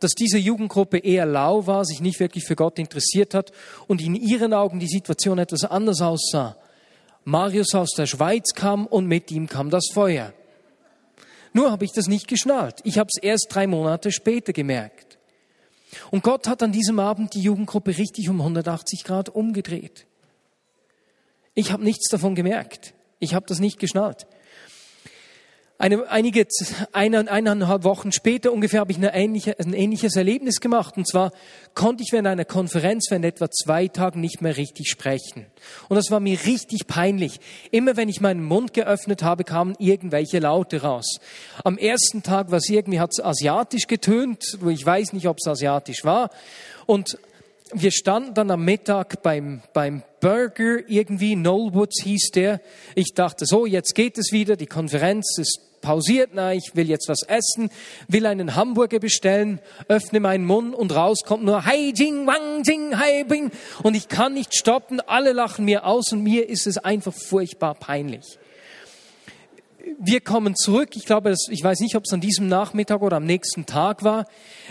dass 0.00 0.12
diese 0.12 0.36
Jugendgruppe 0.36 0.98
eher 0.98 1.24
lau 1.24 1.66
war, 1.66 1.86
sich 1.86 2.02
nicht 2.02 2.20
wirklich 2.20 2.44
für 2.44 2.56
Gott 2.56 2.78
interessiert 2.78 3.32
hat 3.32 3.52
und 3.86 4.02
in 4.02 4.14
ihren 4.14 4.52
Augen 4.52 4.78
die 4.78 4.88
Situation 4.88 5.38
etwas 5.38 5.64
anders 5.64 6.02
aussah. 6.02 6.56
Marius 7.30 7.76
aus 7.76 7.90
der 7.90 8.06
Schweiz 8.06 8.54
kam 8.54 8.86
und 8.86 9.06
mit 9.06 9.30
ihm 9.30 9.48
kam 9.48 9.70
das 9.70 9.86
Feuer. 9.92 10.32
Nur 11.52 11.70
habe 11.70 11.84
ich 11.84 11.92
das 11.92 12.08
nicht 12.08 12.26
geschnallt. 12.26 12.80
Ich 12.82 12.98
habe 12.98 13.08
es 13.14 13.22
erst 13.22 13.46
drei 13.50 13.68
Monate 13.68 14.10
später 14.10 14.52
gemerkt. 14.52 15.18
Und 16.10 16.24
Gott 16.24 16.48
hat 16.48 16.62
an 16.62 16.72
diesem 16.72 16.98
Abend 16.98 17.34
die 17.34 17.40
Jugendgruppe 17.40 17.98
richtig 17.98 18.28
um 18.28 18.40
180 18.40 19.04
Grad 19.04 19.28
umgedreht. 19.28 20.06
Ich 21.54 21.70
habe 21.70 21.84
nichts 21.84 22.08
davon 22.08 22.34
gemerkt. 22.34 22.94
Ich 23.20 23.34
habe 23.34 23.46
das 23.46 23.60
nicht 23.60 23.78
geschnallt. 23.78 24.26
Eine, 25.80 26.10
einige, 26.10 26.46
eine, 26.92 27.30
eineinhalb 27.30 27.84
Wochen 27.84 28.12
später 28.12 28.52
ungefähr 28.52 28.80
habe 28.80 28.92
ich 28.92 28.98
ähnliche, 29.00 29.58
ein 29.58 29.72
ähnliches 29.72 30.14
Erlebnis 30.14 30.60
gemacht. 30.60 30.98
Und 30.98 31.08
zwar 31.08 31.32
konnte 31.72 32.02
ich 32.02 32.12
während 32.12 32.28
einer 32.28 32.44
Konferenz 32.44 33.06
während 33.08 33.24
etwa 33.24 33.50
zwei 33.50 33.88
Tagen 33.88 34.20
nicht 34.20 34.42
mehr 34.42 34.58
richtig 34.58 34.90
sprechen. 34.90 35.46
Und 35.88 35.96
das 35.96 36.10
war 36.10 36.20
mir 36.20 36.38
richtig 36.44 36.86
peinlich. 36.86 37.40
Immer 37.70 37.96
wenn 37.96 38.10
ich 38.10 38.20
meinen 38.20 38.44
Mund 38.44 38.74
geöffnet 38.74 39.22
habe, 39.22 39.44
kamen 39.44 39.74
irgendwelche 39.78 40.38
Laute 40.38 40.82
raus. 40.82 41.18
Am 41.64 41.78
ersten 41.78 42.22
Tag 42.22 42.50
war 42.50 42.58
es 42.58 42.68
irgendwie, 42.68 43.00
hat 43.00 43.12
es 43.12 43.24
asiatisch 43.24 43.86
getönt. 43.86 44.58
Ich 44.68 44.84
weiß 44.84 45.14
nicht, 45.14 45.28
ob 45.28 45.38
es 45.40 45.48
asiatisch 45.48 46.04
war. 46.04 46.28
Und 46.84 47.16
wir 47.72 47.90
standen 47.90 48.34
dann 48.34 48.50
am 48.50 48.66
Mittag 48.66 49.22
beim, 49.22 49.62
beim 49.72 50.02
Burger 50.20 50.80
irgendwie, 50.88 51.36
Knollwoods 51.36 52.02
hieß 52.02 52.32
der. 52.34 52.60
Ich 52.94 53.14
dachte, 53.14 53.46
so, 53.46 53.64
jetzt 53.64 53.94
geht 53.94 54.18
es 54.18 54.30
wieder, 54.30 54.56
die 54.56 54.66
Konferenz 54.66 55.38
ist 55.38 55.69
pausiert, 55.80 56.30
na, 56.34 56.52
ich 56.52 56.72
will 56.74 56.88
jetzt 56.88 57.08
was 57.08 57.22
essen, 57.22 57.70
will 58.08 58.26
einen 58.26 58.54
Hamburger 58.56 58.98
bestellen, 58.98 59.60
öffne 59.88 60.20
meinen 60.20 60.44
Mund 60.44 60.74
und 60.74 60.94
raus 60.94 61.20
kommt 61.24 61.44
nur 61.44 61.64
Hai 61.64 61.92
Jing 61.94 62.26
Wang 62.26 62.62
Jing 62.64 62.98
Hai 62.98 63.24
Bing. 63.24 63.50
Und 63.82 63.94
ich 63.94 64.08
kann 64.08 64.34
nicht 64.34 64.54
stoppen, 64.54 65.00
alle 65.00 65.32
lachen 65.32 65.64
mir 65.64 65.86
aus 65.86 66.12
und 66.12 66.22
mir 66.22 66.48
ist 66.48 66.66
es 66.66 66.78
einfach 66.78 67.14
furchtbar 67.14 67.74
peinlich 67.74 68.38
wir 69.98 70.20
kommen 70.20 70.56
zurück. 70.56 70.96
Ich 70.96 71.04
glaube, 71.04 71.34
ich 71.48 71.62
weiß 71.62 71.80
nicht, 71.80 71.96
ob 71.96 72.04
es 72.04 72.12
an 72.12 72.20
diesem 72.20 72.48
Nachmittag 72.48 73.02
oder 73.02 73.16
am 73.16 73.24
nächsten 73.24 73.66
Tag 73.66 74.02
war. 74.02 74.26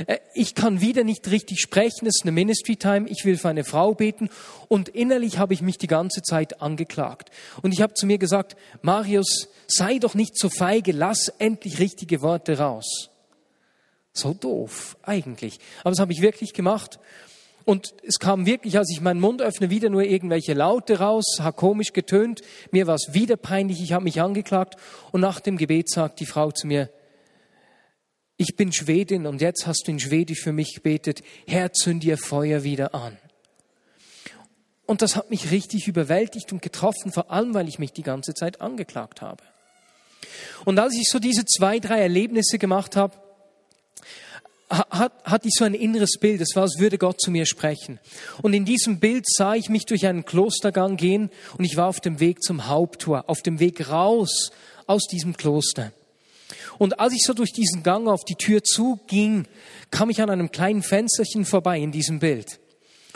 Äh, 0.08 0.18
ich 0.34 0.56
kann 0.56 0.82
wieder 0.82 1.04
nicht 1.04 1.30
richtig 1.30 1.60
sprechen. 1.60 2.08
Es 2.08 2.18
ist 2.18 2.24
eine 2.24 2.32
Ministry 2.32 2.76
Time. 2.76 3.08
Ich 3.10 3.26
will 3.26 3.38
für 3.38 3.50
eine 3.50 3.64
Frau 3.64 3.94
beten. 3.94 4.30
Und 4.68 4.90
innerlich 4.90 5.38
habe 5.38 5.54
ich 5.54 5.62
mich 5.62 5.78
die 5.78 5.88
ganze 5.88 6.22
Zeit 6.22 6.62
angeklagt. 6.62 7.30
Und 7.62 7.74
ich 7.74 7.82
habe 7.82 7.94
zu 7.94 8.06
mir 8.06 8.18
gesagt, 8.18 8.56
Marius, 8.82 9.50
sei 9.68 10.00
doch 10.00 10.16
nicht 10.16 10.38
so 10.38 10.50
feige. 10.50 10.92
Lass 10.92 11.30
endlich 11.40 11.80
richtige 11.80 12.22
Worte 12.22 12.58
raus. 12.58 13.10
So 14.14 14.34
doof, 14.34 14.98
eigentlich. 15.04 15.60
Aber 15.82 15.92
das 15.92 16.00
habe 16.00 16.12
ich 16.12 16.22
wirklich 16.22 16.54
gemacht. 16.54 17.00
Und 17.66 17.94
es 18.04 18.20
kam 18.20 18.46
wirklich, 18.46 18.78
als 18.78 18.90
ich 18.92 19.02
meinen 19.02 19.20
Mund 19.20 19.42
öffne, 19.42 19.70
wieder 19.70 19.90
nur 19.90 20.04
irgendwelche 20.04 20.54
Laute 20.54 21.00
raus, 21.00 21.38
hat 21.40 21.56
komisch 21.56 21.94
getönt. 21.94 22.42
Mir 22.72 22.88
war 22.88 22.96
es 22.96 23.14
wieder 23.14 23.38
peinlich, 23.38 23.82
ich 23.82 23.94
habe 23.94 24.04
mich 24.04 24.22
angeklagt. 24.22 24.76
Und 25.12 25.22
nach 25.22 25.40
dem 25.40 25.58
Gebet 25.58 25.90
sagt 25.90 26.20
die 26.20 26.26
Frau 26.26 26.52
zu 26.52 26.68
mir, 26.68 26.90
ich 28.38 28.56
bin 28.56 28.72
Schwedin 28.72 29.28
und 29.28 29.42
jetzt 29.42 29.68
hast 29.68 29.84
du 29.86 29.92
in 29.92 30.00
Schwedisch 30.00 30.40
für 30.40 30.54
mich 30.54 30.74
gebetet, 30.76 31.22
Herr, 31.46 31.74
zünd 31.74 32.04
dir 32.04 32.18
Feuer 32.18 32.64
wieder 32.64 32.96
an. 32.96 33.18
Und 34.86 35.02
das 35.02 35.16
hat 35.16 35.30
mich 35.30 35.52
richtig 35.52 35.88
überwältigt 35.88 36.52
und 36.52 36.62
getroffen, 36.62 37.12
vor 37.12 37.30
allem 37.30 37.54
weil 37.54 37.68
ich 37.68 37.78
mich 37.78 37.92
die 37.92 38.02
ganze 38.02 38.34
Zeit 38.34 38.62
angeklagt 38.62 39.22
habe. 39.22 39.44
Und 40.66 40.80
als 40.80 40.96
ich 40.96 41.10
so 41.10 41.20
diese 41.20 41.46
zwei, 41.46 41.80
drei 41.80 42.00
Erlebnisse 42.00 42.58
gemacht 42.58 42.96
habe, 42.96 43.16
hat, 44.70 45.14
hatte 45.24 45.48
ich 45.48 45.56
so 45.56 45.66
ein 45.66 45.74
inneres 45.74 46.18
Bild. 46.20 46.42
Es 46.42 46.56
war, 46.56 46.64
als 46.64 46.80
würde 46.80 46.98
Gott 46.98 47.20
zu 47.20 47.32
mir 47.32 47.46
sprechen. 47.46 48.00
Und 48.42 48.54
in 48.54 48.66
diesem 48.66 49.00
Bild 49.00 49.26
sah 49.28 49.56
ich 49.56 49.70
mich 49.70 49.86
durch 49.86 50.06
einen 50.06 50.26
Klostergang 50.26 50.98
gehen 50.98 51.30
und 51.58 51.66
ich 51.66 51.76
war 51.76 51.88
auf 51.88 52.00
dem 52.00 52.20
Weg 52.20 52.44
zum 52.44 52.68
Haupttor, 52.68 53.26
auf 53.28 53.42
dem 53.42 53.60
Weg 53.60 53.90
raus 53.90 54.52
aus 54.88 55.08
diesem 55.08 55.36
Kloster. 55.38 55.92
Und 56.78 57.00
als 57.00 57.14
ich 57.14 57.24
so 57.24 57.34
durch 57.34 57.52
diesen 57.52 57.84
Gang 57.84 58.08
auf 58.08 58.24
die 58.24 58.36
Tür 58.36 58.64
zuging, 58.64 59.48
kam 59.92 60.10
ich 60.10 60.22
an 60.22 60.30
einem 60.30 60.52
kleinen 60.52 60.82
Fensterchen 60.82 61.46
vorbei 61.46 61.80
in 61.80 61.92
diesem 61.92 62.20
Bild. 62.20 62.60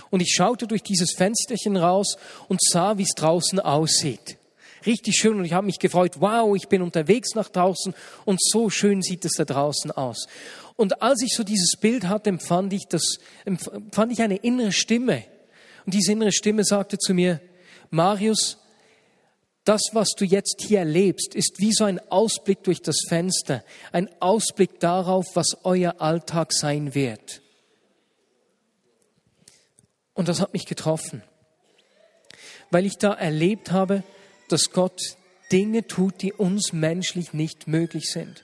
Und 0.09 0.21
ich 0.21 0.33
schaute 0.35 0.67
durch 0.67 0.83
dieses 0.83 1.13
Fensterchen 1.13 1.77
raus 1.77 2.17
und 2.47 2.61
sah, 2.61 2.97
wie 2.97 3.03
es 3.03 3.15
draußen 3.15 3.59
aussieht. 3.59 4.37
Richtig 4.85 5.15
schön 5.15 5.37
und 5.37 5.45
ich 5.45 5.53
habe 5.53 5.65
mich 5.65 5.79
gefreut, 5.79 6.15
wow, 6.19 6.55
ich 6.55 6.67
bin 6.67 6.81
unterwegs 6.81 7.35
nach 7.35 7.49
draußen 7.49 7.93
und 8.25 8.41
so 8.41 8.69
schön 8.69 9.01
sieht 9.01 9.23
es 9.23 9.33
da 9.37 9.45
draußen 9.45 9.91
aus. 9.91 10.27
Und 10.75 11.01
als 11.01 11.21
ich 11.21 11.33
so 11.36 11.43
dieses 11.43 11.75
Bild 11.79 12.07
hatte, 12.07 12.29
empfand 12.29 12.73
ich, 12.73 12.88
das, 12.88 13.17
empfand 13.45 14.12
ich 14.12 14.21
eine 14.21 14.38
innere 14.38 14.71
Stimme. 14.71 15.23
Und 15.86 15.93
diese 15.93 16.12
innere 16.12 16.31
Stimme 16.31 16.63
sagte 16.63 16.97
zu 16.97 17.13
mir, 17.13 17.41
Marius, 17.89 18.57
das, 19.65 19.81
was 19.93 20.09
du 20.17 20.25
jetzt 20.25 20.62
hier 20.62 20.79
erlebst, 20.79 21.36
ist 21.36 21.59
wie 21.59 21.71
so 21.71 21.86
ein 21.86 21.99
Ausblick 22.12 22.63
durch 22.63 22.81
das 22.81 22.97
Fenster, 23.07 23.63
ein 23.91 24.09
Ausblick 24.19 24.79
darauf, 24.79 25.25
was 25.36 25.57
euer 25.63 26.01
Alltag 26.01 26.51
sein 26.51 26.95
wird. 26.95 27.41
Und 30.13 30.27
das 30.27 30.41
hat 30.41 30.53
mich 30.53 30.65
getroffen, 30.65 31.23
weil 32.71 32.86
ich 32.86 32.97
da 32.97 33.13
erlebt 33.13 33.71
habe, 33.71 34.03
dass 34.49 34.71
Gott 34.71 34.99
Dinge 35.51 35.88
tut, 35.88 36.21
die 36.21 36.33
uns 36.33 36.73
menschlich 36.73 37.33
nicht 37.33 37.67
möglich 37.67 38.12
sind 38.12 38.43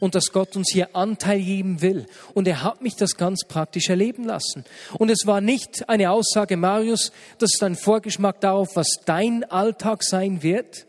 und 0.00 0.14
dass 0.14 0.32
Gott 0.32 0.56
uns 0.56 0.70
hier 0.72 0.96
Anteil 0.96 1.40
geben 1.40 1.80
will. 1.80 2.06
Und 2.34 2.48
er 2.48 2.64
hat 2.64 2.82
mich 2.82 2.96
das 2.96 3.16
ganz 3.16 3.44
praktisch 3.46 3.88
erleben 3.88 4.24
lassen. 4.24 4.64
Und 4.98 5.10
es 5.10 5.26
war 5.26 5.40
nicht 5.40 5.88
eine 5.88 6.10
Aussage, 6.10 6.56
Marius, 6.56 7.12
das 7.38 7.50
ist 7.54 7.62
ein 7.62 7.76
Vorgeschmack 7.76 8.40
darauf, 8.40 8.74
was 8.74 8.88
dein 9.04 9.44
Alltag 9.44 10.02
sein 10.02 10.42
wird, 10.42 10.86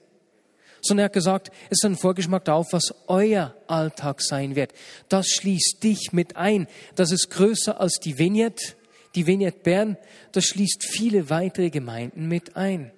sondern 0.81 1.03
er 1.03 1.05
hat 1.05 1.13
gesagt, 1.13 1.51
es 1.69 1.79
ist 1.79 1.85
ein 1.85 1.95
Vorgeschmack 1.95 2.45
darauf, 2.45 2.73
was 2.73 2.95
euer 3.07 3.53
Alltag 3.67 4.21
sein 4.21 4.55
wird. 4.55 4.73
Das 5.09 5.27
schließt 5.27 5.83
dich 5.83 6.11
mit 6.11 6.37
ein. 6.37 6.67
Das 6.95 7.11
ist 7.11 7.29
größer 7.29 7.79
als 7.79 7.99
die 7.99 8.17
Vignette, 8.17 8.73
die 9.13 9.27
Vignette 9.27 9.59
Bern. 9.59 9.97
Das 10.31 10.45
schließt 10.45 10.83
viele 10.83 11.29
weitere 11.29 11.69
Gemeinden 11.69 12.27
mit 12.27 12.55
ein. 12.55 12.91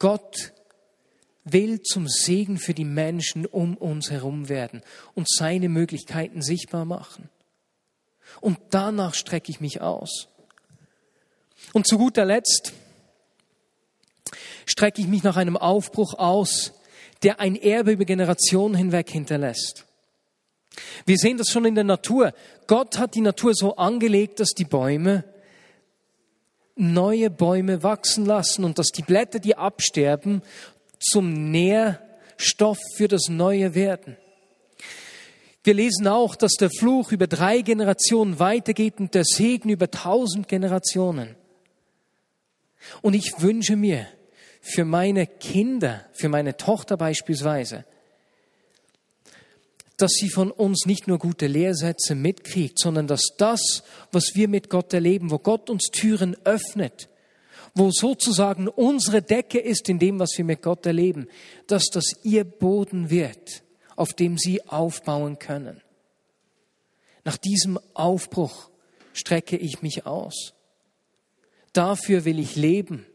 Gott 0.00 0.52
will 1.52 1.82
zum 1.82 2.08
Segen 2.08 2.58
für 2.58 2.74
die 2.74 2.84
Menschen 2.84 3.46
um 3.46 3.76
uns 3.76 4.10
herum 4.10 4.48
werden 4.48 4.82
und 5.14 5.28
seine 5.28 5.68
Möglichkeiten 5.68 6.42
sichtbar 6.42 6.84
machen. 6.84 7.28
Und 8.40 8.58
danach 8.70 9.14
strecke 9.14 9.50
ich 9.50 9.60
mich 9.60 9.80
aus. 9.80 10.28
Und 11.72 11.86
zu 11.86 11.98
guter 11.98 12.24
Letzt 12.24 12.72
strecke 14.66 15.00
ich 15.00 15.08
mich 15.08 15.22
nach 15.22 15.36
einem 15.36 15.56
Aufbruch 15.56 16.14
aus, 16.14 16.72
der 17.22 17.40
ein 17.40 17.56
Erbe 17.56 17.92
über 17.92 18.04
Generationen 18.04 18.74
hinweg 18.74 19.10
hinterlässt. 19.10 19.84
Wir 21.04 21.18
sehen 21.18 21.36
das 21.36 21.48
schon 21.48 21.64
in 21.64 21.74
der 21.74 21.84
Natur. 21.84 22.32
Gott 22.66 22.98
hat 22.98 23.14
die 23.14 23.20
Natur 23.20 23.54
so 23.54 23.76
angelegt, 23.76 24.40
dass 24.40 24.50
die 24.50 24.64
Bäume 24.64 25.24
neue 26.76 27.30
Bäume 27.30 27.82
wachsen 27.82 28.24
lassen 28.24 28.64
und 28.64 28.78
dass 28.78 28.88
die 28.88 29.02
Blätter, 29.02 29.38
die 29.38 29.56
absterben, 29.56 30.42
zum 31.00 31.50
Nährstoff 31.50 32.78
für 32.96 33.08
das 33.08 33.28
Neue 33.28 33.74
werden. 33.74 34.16
Wir 35.62 35.74
lesen 35.74 36.08
auch, 36.08 36.36
dass 36.36 36.52
der 36.52 36.70
Fluch 36.70 37.12
über 37.12 37.26
drei 37.26 37.60
Generationen 37.60 38.38
weitergeht 38.38 38.98
und 38.98 39.14
der 39.14 39.24
Segen 39.24 39.68
über 39.68 39.90
tausend 39.90 40.48
Generationen. 40.48 41.36
Und 43.02 43.14
ich 43.14 43.42
wünsche 43.42 43.76
mir 43.76 44.06
für 44.62 44.84
meine 44.84 45.26
Kinder, 45.26 46.06
für 46.12 46.30
meine 46.30 46.56
Tochter 46.56 46.96
beispielsweise, 46.96 47.84
dass 49.98 50.12
sie 50.12 50.30
von 50.30 50.50
uns 50.50 50.86
nicht 50.86 51.08
nur 51.08 51.18
gute 51.18 51.46
Lehrsätze 51.46 52.14
mitkriegt, 52.14 52.78
sondern 52.78 53.06
dass 53.06 53.34
das, 53.36 53.82
was 54.12 54.34
wir 54.34 54.48
mit 54.48 54.70
Gott 54.70 54.94
erleben, 54.94 55.30
wo 55.30 55.38
Gott 55.38 55.68
uns 55.68 55.90
Türen 55.92 56.36
öffnet, 56.44 57.09
wo 57.74 57.90
sozusagen 57.90 58.68
unsere 58.68 59.22
Decke 59.22 59.58
ist 59.58 59.88
in 59.88 59.98
dem, 59.98 60.18
was 60.18 60.36
wir 60.36 60.44
mit 60.44 60.62
Gott 60.62 60.86
erleben, 60.86 61.28
dass 61.66 61.86
das 61.86 62.04
ihr 62.22 62.44
Boden 62.44 63.10
wird, 63.10 63.62
auf 63.96 64.12
dem 64.12 64.38
sie 64.38 64.66
aufbauen 64.66 65.38
können. 65.38 65.80
Nach 67.24 67.36
diesem 67.36 67.78
Aufbruch 67.94 68.70
strecke 69.12 69.56
ich 69.56 69.82
mich 69.82 70.06
aus. 70.06 70.54
Dafür 71.72 72.24
will 72.24 72.38
ich 72.38 72.56
leben 72.56 73.06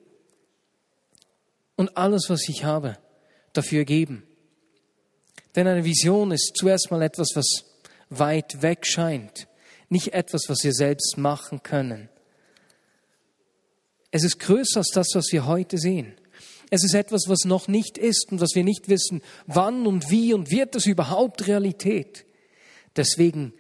und 1.76 1.98
alles, 1.98 2.30
was 2.30 2.48
ich 2.48 2.64
habe, 2.64 2.98
dafür 3.54 3.84
geben. 3.84 4.24
Denn 5.56 5.68
eine 5.68 5.84
Vision 5.84 6.32
ist 6.32 6.54
zuerst 6.56 6.92
mal 6.92 7.02
etwas, 7.02 7.32
was 7.36 7.66
weit 8.10 8.62
weg 8.62 8.86
scheint, 8.86 9.48
nicht 9.90 10.14
etwas, 10.14 10.44
was 10.48 10.64
wir 10.64 10.74
selbst 10.74 11.18
machen 11.18 11.64
können. 11.64 12.10
Es 14.16 14.24
ist 14.24 14.40
größer 14.40 14.78
als 14.78 14.92
das, 14.92 15.10
was 15.14 15.26
wir 15.34 15.46
heute 15.46 15.78
sehen. 15.78 16.14
Es 16.70 16.86
ist 16.86 16.94
etwas, 16.94 17.24
was 17.28 17.44
noch 17.44 17.68
nicht 17.68 17.98
ist 17.98 18.32
und 18.32 18.40
was 18.40 18.56
wir 18.56 18.64
nicht 18.64 18.88
wissen, 18.88 19.22
wann 19.46 19.86
und 19.86 20.10
wie 20.10 20.34
und 20.34 20.52
wird 20.52 20.74
es 20.78 20.86
überhaupt 20.86 21.48
Realität. 21.48 22.26
Deswegen 22.96 23.54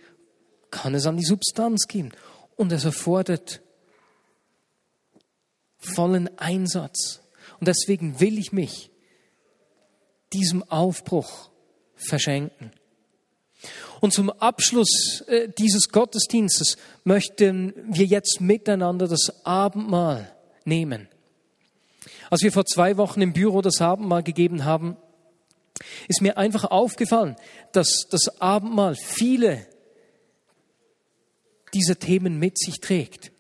kann 0.71 0.95
es 0.95 1.07
an 1.07 1.17
die 1.17 1.25
Substanz 1.25 1.89
gehen 1.89 2.13
und 2.55 2.71
es 2.71 2.85
erfordert 2.85 3.61
vollen 5.77 6.29
Einsatz. 6.39 7.19
Und 7.59 7.67
deswegen 7.67 8.21
will 8.21 8.37
ich 8.37 8.53
mich 8.53 8.91
diesem 10.31 10.63
Aufbruch 10.63 11.49
verschenken. 11.97 12.71
Und 13.99 14.13
zum 14.13 14.29
Abschluss 14.29 15.21
äh, 15.27 15.49
dieses 15.49 15.89
Gottesdienstes 15.89 16.77
möchten 17.03 17.73
wir 17.89 18.05
jetzt 18.05 18.39
miteinander 18.39 19.09
das 19.09 19.45
Abendmahl 19.45 20.31
nehmen. 20.65 21.08
Als 22.30 22.41
wir 22.41 22.51
vor 22.51 22.65
zwei 22.65 22.97
Wochen 22.97 23.21
im 23.21 23.34
Büro 23.34 23.62
das 23.62 23.82
Abendmahl 23.82 24.23
gegeben 24.23 24.65
haben, 24.65 24.97
ist 26.08 26.21
mir 26.21 26.38
einfach 26.38 26.65
aufgefallen, 26.65 27.36
dass 27.71 28.08
das 28.10 28.41
Abendmahl 28.41 28.95
viele 28.95 29.67
dieser 31.73 31.99
Themen 31.99 32.39
mit 32.39 32.58
sich 32.58 32.80
trägt. 32.80 33.32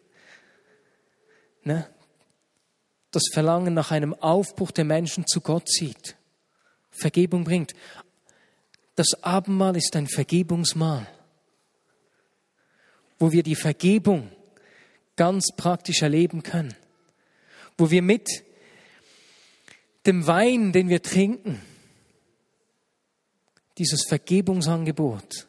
Ne? 1.63 1.87
Das 3.11 3.23
Verlangen 3.31 3.73
nach 3.73 3.91
einem 3.91 4.13
Aufbruch 4.13 4.71
der 4.71 4.85
Menschen 4.85 5.25
zu 5.25 5.39
Gott 5.39 5.69
zieht, 5.69 6.17
Vergebung 6.91 7.45
bringt. 7.45 7.73
Das 8.95 9.23
Abendmahl 9.23 9.75
ist 9.77 9.95
ein 9.95 10.07
Vergebungsmahl, 10.07 11.07
wo 13.19 13.31
wir 13.31 13.43
die 13.43 13.55
Vergebung 13.55 14.31
ganz 15.15 15.55
praktisch 15.55 16.01
erleben 16.01 16.43
können 16.43 16.75
wo 17.77 17.91
wir 17.91 18.01
mit 18.01 18.43
dem 20.05 20.27
Wein, 20.27 20.71
den 20.71 20.89
wir 20.89 21.01
trinken, 21.01 21.61
dieses 23.77 24.05
Vergebungsangebot 24.07 25.47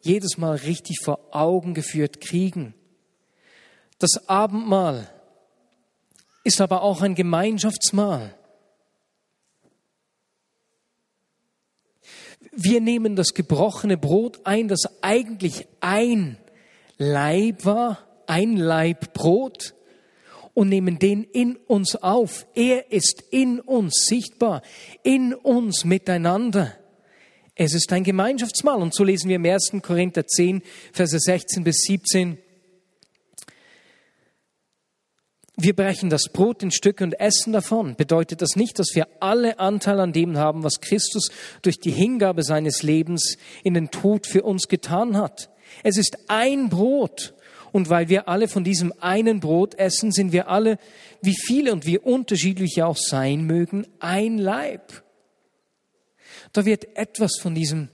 jedes 0.00 0.36
Mal 0.36 0.56
richtig 0.56 1.00
vor 1.02 1.34
Augen 1.34 1.72
geführt 1.72 2.20
kriegen. 2.20 2.74
Das 3.98 4.28
Abendmahl 4.28 5.10
ist 6.44 6.60
aber 6.60 6.82
auch 6.82 7.00
ein 7.00 7.14
Gemeinschaftsmahl. 7.14 8.34
Wir 12.52 12.80
nehmen 12.80 13.16
das 13.16 13.32
gebrochene 13.32 13.96
Brot 13.96 14.40
ein, 14.44 14.68
das 14.68 14.82
eigentlich 15.00 15.66
ein 15.80 16.36
Leib 16.98 17.64
war, 17.64 18.06
ein 18.26 18.56
Leib 18.56 19.14
Brot, 19.14 19.74
und 20.54 20.68
nehmen 20.68 20.98
den 20.98 21.24
in 21.24 21.56
uns 21.56 21.96
auf. 21.96 22.46
Er 22.54 22.92
ist 22.92 23.22
in 23.30 23.60
uns 23.60 24.06
sichtbar, 24.06 24.62
in 25.02 25.34
uns 25.34 25.84
miteinander. 25.84 26.72
Es 27.56 27.74
ist 27.74 27.92
ein 27.92 28.04
Gemeinschaftsmahl. 28.04 28.80
Und 28.80 28.94
so 28.94 29.04
lesen 29.04 29.28
wir 29.28 29.36
im 29.36 29.44
1. 29.44 29.72
Korinther 29.82 30.26
10, 30.26 30.62
Verse 30.92 31.18
16 31.18 31.62
bis 31.62 31.82
17. 31.86 32.38
Wir 35.56 35.76
brechen 35.76 36.10
das 36.10 36.30
Brot 36.32 36.64
in 36.64 36.72
Stücke 36.72 37.04
und 37.04 37.12
essen 37.20 37.52
davon. 37.52 37.94
Bedeutet 37.94 38.42
das 38.42 38.56
nicht, 38.56 38.80
dass 38.80 38.88
wir 38.94 39.06
alle 39.20 39.60
Anteil 39.60 40.00
an 40.00 40.12
dem 40.12 40.36
haben, 40.36 40.64
was 40.64 40.80
Christus 40.80 41.30
durch 41.62 41.78
die 41.78 41.92
Hingabe 41.92 42.42
seines 42.42 42.82
Lebens 42.82 43.36
in 43.62 43.74
den 43.74 43.92
Tod 43.92 44.26
für 44.26 44.42
uns 44.42 44.66
getan 44.66 45.16
hat? 45.16 45.50
Es 45.84 45.96
ist 45.96 46.18
ein 46.28 46.70
Brot 46.70 47.33
und 47.74 47.88
weil 47.88 48.08
wir 48.08 48.28
alle 48.28 48.46
von 48.46 48.62
diesem 48.62 48.94
einen 49.00 49.40
Brot 49.40 49.74
essen, 49.74 50.12
sind 50.12 50.30
wir 50.30 50.46
alle, 50.46 50.78
wie 51.22 51.34
viele 51.34 51.72
und 51.72 51.86
wie 51.86 51.98
unterschiedlich 51.98 52.80
auch 52.84 52.96
sein 52.96 53.46
mögen, 53.46 53.84
ein 53.98 54.38
Leib. 54.38 55.02
Da 56.52 56.64
wird 56.64 56.96
etwas 56.96 57.36
von 57.40 57.56
diesem, 57.56 57.88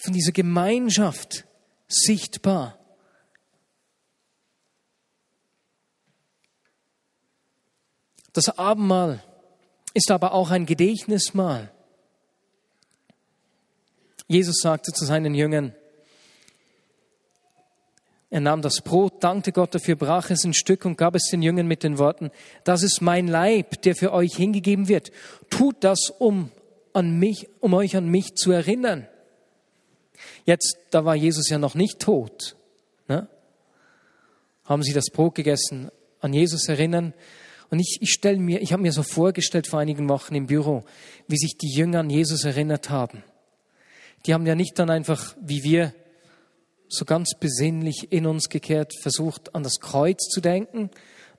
von 0.00 0.12
dieser 0.12 0.30
Gemeinschaft 0.30 1.44
sichtbar. 1.88 2.78
Das 8.32 8.48
Abendmahl 8.60 9.24
ist 9.92 10.12
aber 10.12 10.34
auch 10.34 10.52
ein 10.52 10.66
Gedächtnismahl. 10.66 11.72
Jesus 14.28 14.60
sagte 14.62 14.92
zu 14.92 15.04
seinen 15.04 15.34
Jüngern, 15.34 15.74
er 18.30 18.40
nahm 18.40 18.62
das 18.62 18.80
Brot, 18.82 19.24
dankte 19.24 19.50
Gott 19.50 19.74
dafür, 19.74 19.96
brach 19.96 20.30
es 20.30 20.44
in 20.44 20.54
Stück 20.54 20.84
und 20.84 20.96
gab 20.96 21.16
es 21.16 21.28
den 21.30 21.42
Jüngern 21.42 21.66
mit 21.66 21.82
den 21.82 21.98
Worten, 21.98 22.30
das 22.62 22.84
ist 22.84 23.00
mein 23.02 23.26
Leib, 23.26 23.82
der 23.82 23.96
für 23.96 24.12
euch 24.12 24.36
hingegeben 24.36 24.86
wird. 24.86 25.10
Tut 25.50 25.76
das, 25.80 26.10
um 26.18 26.50
an 26.92 27.18
mich, 27.18 27.48
um 27.58 27.74
euch 27.74 27.96
an 27.96 28.08
mich 28.08 28.36
zu 28.36 28.52
erinnern. 28.52 29.08
Jetzt, 30.44 30.76
da 30.90 31.04
war 31.04 31.16
Jesus 31.16 31.48
ja 31.48 31.58
noch 31.58 31.74
nicht 31.74 31.98
tot. 31.98 32.56
Ne? 33.08 33.28
Haben 34.64 34.82
sie 34.84 34.92
das 34.92 35.06
Brot 35.12 35.34
gegessen, 35.34 35.90
an 36.20 36.32
Jesus 36.32 36.68
erinnern. 36.68 37.14
Und 37.70 37.80
ich, 37.80 37.98
ich 38.00 38.10
stelle 38.10 38.38
mir, 38.38 38.60
ich 38.60 38.72
habe 38.72 38.82
mir 38.82 38.92
so 38.92 39.02
vorgestellt 39.02 39.66
vor 39.66 39.80
einigen 39.80 40.08
Wochen 40.08 40.36
im 40.36 40.46
Büro, 40.46 40.84
wie 41.26 41.36
sich 41.36 41.56
die 41.56 41.72
Jünger 41.72 42.00
an 42.00 42.10
Jesus 42.10 42.44
erinnert 42.44 42.90
haben. 42.90 43.24
Die 44.26 44.34
haben 44.34 44.46
ja 44.46 44.54
nicht 44.54 44.78
dann 44.78 44.90
einfach, 44.90 45.34
wie 45.40 45.64
wir, 45.64 45.94
so 46.90 47.04
ganz 47.04 47.34
besinnlich 47.38 48.12
in 48.12 48.26
uns 48.26 48.48
gekehrt 48.48 48.92
versucht, 49.00 49.54
an 49.54 49.62
das 49.62 49.80
Kreuz 49.80 50.28
zu 50.28 50.40
denken, 50.40 50.90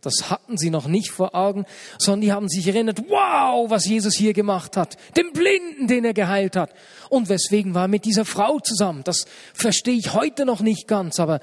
Das 0.01 0.31
hatten 0.31 0.57
sie 0.57 0.71
noch 0.71 0.87
nicht 0.87 1.11
vor 1.11 1.35
Augen, 1.35 1.65
sondern 1.99 2.21
die 2.21 2.31
haben 2.31 2.49
sich 2.49 2.67
erinnert, 2.67 3.03
wow, 3.07 3.69
was 3.69 3.85
Jesus 3.85 4.15
hier 4.15 4.33
gemacht 4.33 4.75
hat, 4.75 4.97
den 5.15 5.31
Blinden, 5.31 5.87
den 5.87 6.03
er 6.03 6.15
geheilt 6.15 6.55
hat. 6.55 6.73
Und 7.09 7.29
weswegen 7.29 7.75
war 7.75 7.83
er 7.83 7.87
mit 7.87 8.05
dieser 8.05 8.25
Frau 8.25 8.59
zusammen? 8.59 9.03
Das 9.03 9.25
verstehe 9.53 9.93
ich 9.93 10.13
heute 10.13 10.45
noch 10.45 10.61
nicht 10.61 10.87
ganz, 10.87 11.19
aber 11.19 11.39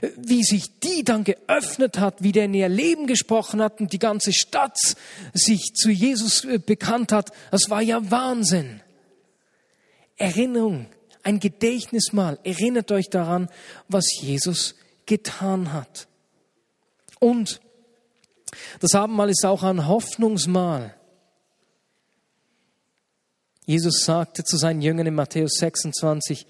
äh, 0.00 0.08
wie 0.16 0.42
sich 0.42 0.80
die 0.80 1.04
dann 1.04 1.22
geöffnet 1.22 2.00
hat, 2.00 2.22
wie 2.22 2.32
der 2.32 2.46
in 2.46 2.54
ihr 2.54 2.68
Leben 2.68 3.06
gesprochen 3.06 3.62
hat 3.62 3.80
und 3.80 3.92
die 3.92 4.00
ganze 4.00 4.32
Stadt 4.32 4.76
sich 5.32 5.74
zu 5.74 5.90
Jesus 5.90 6.44
äh, 6.44 6.58
bekannt 6.58 7.12
hat, 7.12 7.30
das 7.52 7.70
war 7.70 7.80
ja 7.80 8.10
Wahnsinn. 8.10 8.80
Erinnerung, 10.16 10.86
ein 11.22 11.40
Gedächtnismal, 11.40 12.38
erinnert 12.44 12.90
euch 12.92 13.10
daran, 13.10 13.48
was 13.88 14.04
Jesus 14.20 14.74
getan 15.06 15.72
hat. 15.72 16.08
Und 17.18 17.60
das 18.80 18.94
Abendmahl 18.94 19.30
ist 19.30 19.44
auch 19.44 19.62
ein 19.62 19.86
Hoffnungsmahl. 19.86 20.94
Jesus 23.66 24.04
sagte 24.04 24.42
zu 24.42 24.56
seinen 24.56 24.82
Jüngern 24.82 25.06
in 25.06 25.14
Matthäus 25.14 25.52
26, 25.58 26.46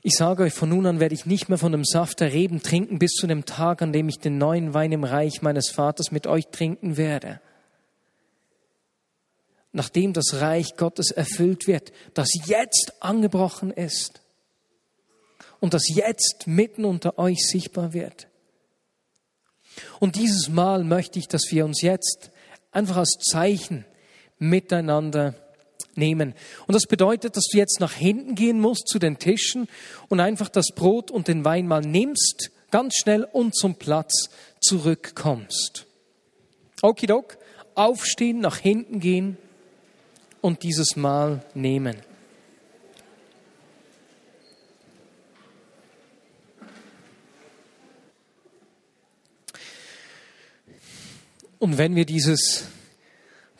ich 0.00 0.14
sage 0.14 0.44
euch, 0.44 0.54
von 0.54 0.70
nun 0.70 0.86
an 0.86 1.00
werde 1.00 1.14
ich 1.14 1.26
nicht 1.26 1.48
mehr 1.48 1.58
von 1.58 1.72
dem 1.72 1.84
Saft 1.84 2.20
der 2.20 2.32
Reben 2.32 2.62
trinken 2.62 2.98
bis 2.98 3.12
zu 3.12 3.26
dem 3.26 3.44
Tag, 3.44 3.82
an 3.82 3.92
dem 3.92 4.08
ich 4.08 4.18
den 4.18 4.38
neuen 4.38 4.72
Wein 4.72 4.92
im 4.92 5.04
Reich 5.04 5.42
meines 5.42 5.70
Vaters 5.70 6.12
mit 6.12 6.26
euch 6.26 6.46
trinken 6.48 6.96
werde. 6.96 7.40
Nachdem 9.72 10.12
das 10.12 10.40
Reich 10.40 10.76
Gottes 10.76 11.10
erfüllt 11.10 11.66
wird, 11.66 11.92
das 12.14 12.28
jetzt 12.46 12.94
angebrochen 13.00 13.70
ist 13.70 14.22
und 15.60 15.74
das 15.74 15.88
jetzt 15.88 16.46
mitten 16.46 16.84
unter 16.84 17.18
euch 17.18 17.46
sichtbar 17.46 17.92
wird. 17.92 18.28
Und 20.00 20.16
dieses 20.16 20.48
Mal 20.48 20.84
möchte 20.84 21.18
ich, 21.18 21.28
dass 21.28 21.42
wir 21.50 21.64
uns 21.64 21.82
jetzt 21.82 22.30
einfach 22.72 22.96
als 22.96 23.18
Zeichen 23.20 23.84
miteinander 24.38 25.34
nehmen. 25.94 26.34
Und 26.66 26.74
das 26.74 26.84
bedeutet, 26.84 27.36
dass 27.36 27.44
du 27.50 27.58
jetzt 27.58 27.80
nach 27.80 27.92
hinten 27.92 28.34
gehen 28.34 28.60
musst 28.60 28.88
zu 28.88 28.98
den 28.98 29.18
Tischen 29.18 29.68
und 30.08 30.20
einfach 30.20 30.48
das 30.48 30.68
Brot 30.74 31.10
und 31.10 31.28
den 31.28 31.44
Wein 31.44 31.66
mal 31.66 31.80
nimmst, 31.80 32.50
ganz 32.70 32.94
schnell 32.96 33.24
und 33.24 33.54
zum 33.54 33.74
Platz 33.74 34.30
zurückkommst. 34.60 35.86
Okidok, 36.82 37.38
aufstehen, 37.74 38.40
nach 38.40 38.58
hinten 38.58 39.00
gehen 39.00 39.36
und 40.40 40.62
dieses 40.62 40.96
Mal 40.96 41.44
nehmen. 41.54 41.96
Und 51.58 51.76
wenn 51.76 51.96
wir 51.96 52.06
dieses 52.06 52.68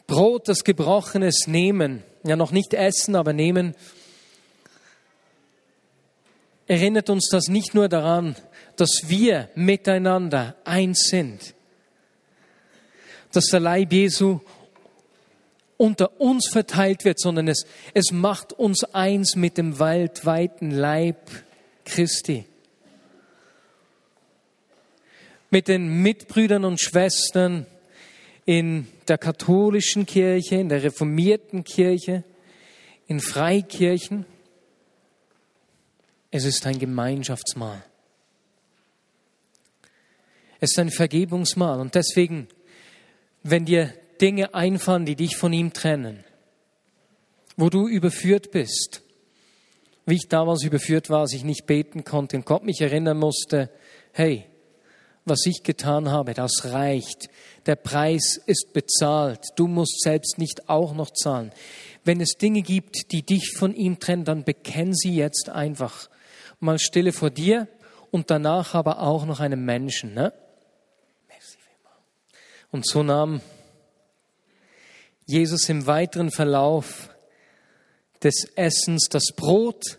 Brot, 0.07 0.49
das 0.49 0.63
Gebrochenes 0.63 1.47
nehmen, 1.49 2.05
ja 2.25 2.37
noch 2.37 2.53
nicht 2.53 2.73
essen, 2.75 3.17
aber 3.17 3.33
nehmen, 3.33 3.75
erinnert 6.69 7.11
uns 7.11 7.29
das 7.29 7.49
nicht 7.49 7.75
nur 7.75 7.89
daran, 7.89 8.37
dass 8.77 9.09
wir 9.09 9.51
miteinander 9.55 10.55
eins 10.65 11.09
sind, 11.09 11.55
dass 13.33 13.47
der 13.47 13.61
Leib 13.61 13.93
Jesu 13.93 14.41
unter 15.79 16.21
uns 16.21 16.49
verteilt 16.49 17.07
wird, 17.07 17.19
sondern 17.19 17.49
es, 17.49 17.65
es 17.95 18.13
macht 18.13 18.53
uns 18.53 18.85
eins 18.85 19.37
mit 19.37 19.57
dem 19.57 19.79
weltweiten 19.79 20.71
Leib 20.71 21.31
Christi. 21.87 22.45
Mit 25.51 25.69
den 25.69 26.03
Mitbrüdern 26.03 26.67
und 26.67 26.79
Schwestern, 26.79 27.65
in 28.45 28.89
der 29.09 29.19
katholischen 29.19 30.07
Kirche, 30.07 30.57
in 30.57 30.71
der 30.71 30.83
reformierten 30.83 31.65
Kirche, 31.65 32.25
in 33.07 33.21
Freikirchen. 33.21 34.25
Es 36.31 36.45
ist 36.45 36.67
ein 36.67 36.79
Gemeinschaftsmahl. 36.79 37.85
Es 40.61 40.71
ist 40.71 40.79
ein 40.79 40.91
Vergebungsmahl. 40.91 41.79
Und 41.79 41.95
deswegen, 41.95 42.49
wenn 43.43 43.67
dir 43.67 43.93
Dinge 44.21 44.55
einfallen, 44.55 45.07
die 45.07 45.17
dich 45.17 45.37
von 45.37 45.53
ihm 45.53 45.73
trennen, 45.73 46.25
wo 47.57 47.71
du 47.71 47.89
überführt 47.89 48.51
bist, 48.51 49.03
wie 50.07 50.17
ich 50.17 50.29
damals 50.29 50.65
überführt 50.65 51.11
war, 51.11 51.21
als 51.21 51.33
ich 51.33 51.45
nicht 51.45 51.67
beten 51.67 52.05
konnte 52.05 52.37
und 52.37 52.47
Gott 52.47 52.65
mich 52.65 52.81
erinnern 52.81 53.19
musste, 53.19 53.71
hey, 54.13 54.47
was 55.25 55.45
ich 55.45 55.63
getan 55.63 56.11
habe, 56.11 56.33
das 56.35 56.65
reicht. 56.65 57.29
Der 57.67 57.77
Preis 57.77 58.41
ist 58.47 58.73
bezahlt. 58.73 59.41
Du 59.57 59.67
musst 59.67 60.01
selbst 60.01 60.39
nicht 60.39 60.71
auch 60.71 60.95
noch 60.95 61.11
zahlen. 61.11 61.53
Wenn 62.05 62.21
es 62.21 62.39
Dinge 62.39 62.63
gibt, 62.63 63.13
die 63.13 63.23
dich 63.23 63.53
von 63.55 63.75
ihm 63.75 64.01
trennen, 64.01 64.25
dann 64.25 64.45
bekenn 64.45 64.95
sie 64.95 65.15
jetzt 65.15 65.51
einfach. 65.51 66.09
Mal 66.61 66.79
stille 66.79 67.13
vor 67.13 67.31
dir 67.31 67.69
und 68.11 68.31
danach 68.31 68.75
aber 68.75 69.01
auch 69.01 69.27
noch 69.27 69.41
einem 69.41 69.65
Menschen. 69.65 70.15
Ne? 70.15 70.33
Und 72.71 72.87
so 72.87 73.03
nahm 73.03 73.41
Jesus 75.29 75.69
im 75.69 75.87
weiteren 75.87 76.31
Verlauf 76.31 77.11
des 78.23 78.51
Essens 78.57 79.09
das 79.11 79.27
Brot, 79.37 79.99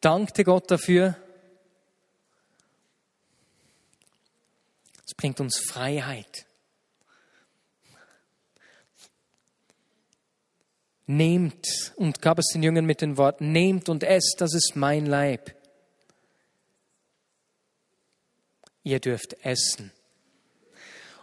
dankte 0.00 0.42
Gott 0.42 0.68
dafür 0.70 1.16
Es 5.06 5.14
bringt 5.14 5.40
uns 5.40 5.58
Freiheit. 5.58 6.46
Nehmt 11.06 11.92
und 11.96 12.20
gab 12.20 12.38
es 12.38 12.46
den 12.52 12.62
Jüngern 12.62 12.86
mit 12.86 13.00
den 13.00 13.16
Worten, 13.16 13.52
nehmt 13.52 13.88
und 13.88 14.02
esst, 14.02 14.36
das 14.38 14.54
ist 14.54 14.74
mein 14.74 15.06
Leib. 15.06 15.54
Ihr 18.82 18.98
dürft 18.98 19.34
essen. 19.44 19.92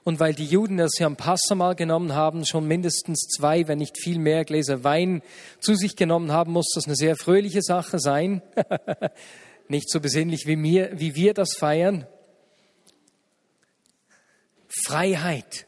Und 0.08 0.22
weil 0.22 0.34
die 0.34 0.46
Juden 0.46 0.78
das 0.78 0.98
ja 1.00 1.06
am 1.06 1.18
Passamal 1.18 1.76
genommen 1.76 2.14
haben, 2.14 2.46
schon 2.46 2.66
mindestens 2.66 3.28
zwei, 3.28 3.68
wenn 3.68 3.80
nicht 3.80 4.02
viel 4.02 4.20
mehr 4.20 4.46
Gläser 4.46 4.86
Wein 4.86 5.22
zu 5.60 5.76
sich 5.76 5.98
genommen 5.98 6.32
haben, 6.32 6.54
muss 6.54 6.72
das 6.74 6.86
eine 6.86 6.96
sehr 6.96 7.18
fröhliche 7.18 7.62
Sache 7.62 8.00
sein. 8.00 8.42
nicht 9.68 9.90
so 9.92 10.00
besinnlich 10.00 10.48
wie, 10.48 10.56
mir, 10.56 10.98
wie 10.98 11.16
wir 11.16 11.34
das 11.34 11.58
feiern. 11.58 12.08
Freiheit. 14.86 15.68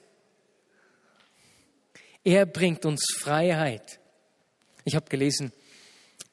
Er 2.24 2.46
bringt 2.46 2.86
uns 2.86 3.14
Freiheit. 3.18 4.00
Ich 4.86 4.96
habe 4.96 5.10
gelesen, 5.10 5.52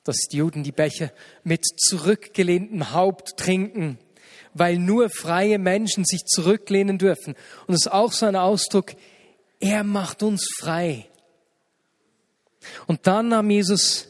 dass 0.05 0.29
die 0.31 0.37
Juden 0.37 0.63
die 0.63 0.71
Becher 0.71 1.11
mit 1.43 1.65
zurückgelehntem 1.77 2.93
Haupt 2.93 3.37
trinken, 3.37 3.99
weil 4.59 4.79
nur 4.79 5.11
freie 5.11 5.59
Menschen 5.59 6.05
sich 6.05 6.25
zurücklehnen 6.25 6.99
dürfen. 6.99 7.35
Und 7.67 7.75
es 7.75 7.87
ist 7.87 7.93
auch 7.93 8.13
so 8.13 8.27
ein 8.27 8.37
Ausdruck, 8.37 8.95
er 9.61 9.85
macht 9.85 10.23
uns 10.23 10.47
frei. 10.59 11.07
Und 12.87 13.07
dann 13.07 13.29
nahm 13.29 13.51
Jesus 13.51 14.09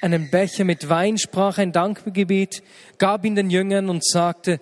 einen 0.00 0.30
Becher 0.30 0.64
mit 0.64 0.88
Wein, 0.88 1.18
sprach 1.18 1.58
ein 1.58 1.72
Dankgebet, 1.72 2.62
gab 2.98 3.24
ihn 3.24 3.34
den 3.34 3.50
Jüngern 3.50 3.88
und 3.88 4.04
sagte, 4.04 4.60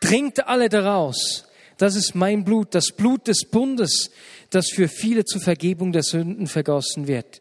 trinkt 0.00 0.46
alle 0.46 0.68
daraus. 0.68 1.46
Das 1.76 1.94
ist 1.94 2.14
mein 2.14 2.44
Blut, 2.44 2.74
das 2.74 2.92
Blut 2.92 3.28
des 3.28 3.46
Bundes, 3.50 4.10
das 4.50 4.70
für 4.70 4.88
viele 4.88 5.24
zur 5.24 5.40
Vergebung 5.40 5.92
der 5.92 6.02
Sünden 6.02 6.46
vergossen 6.46 7.06
wird. 7.06 7.39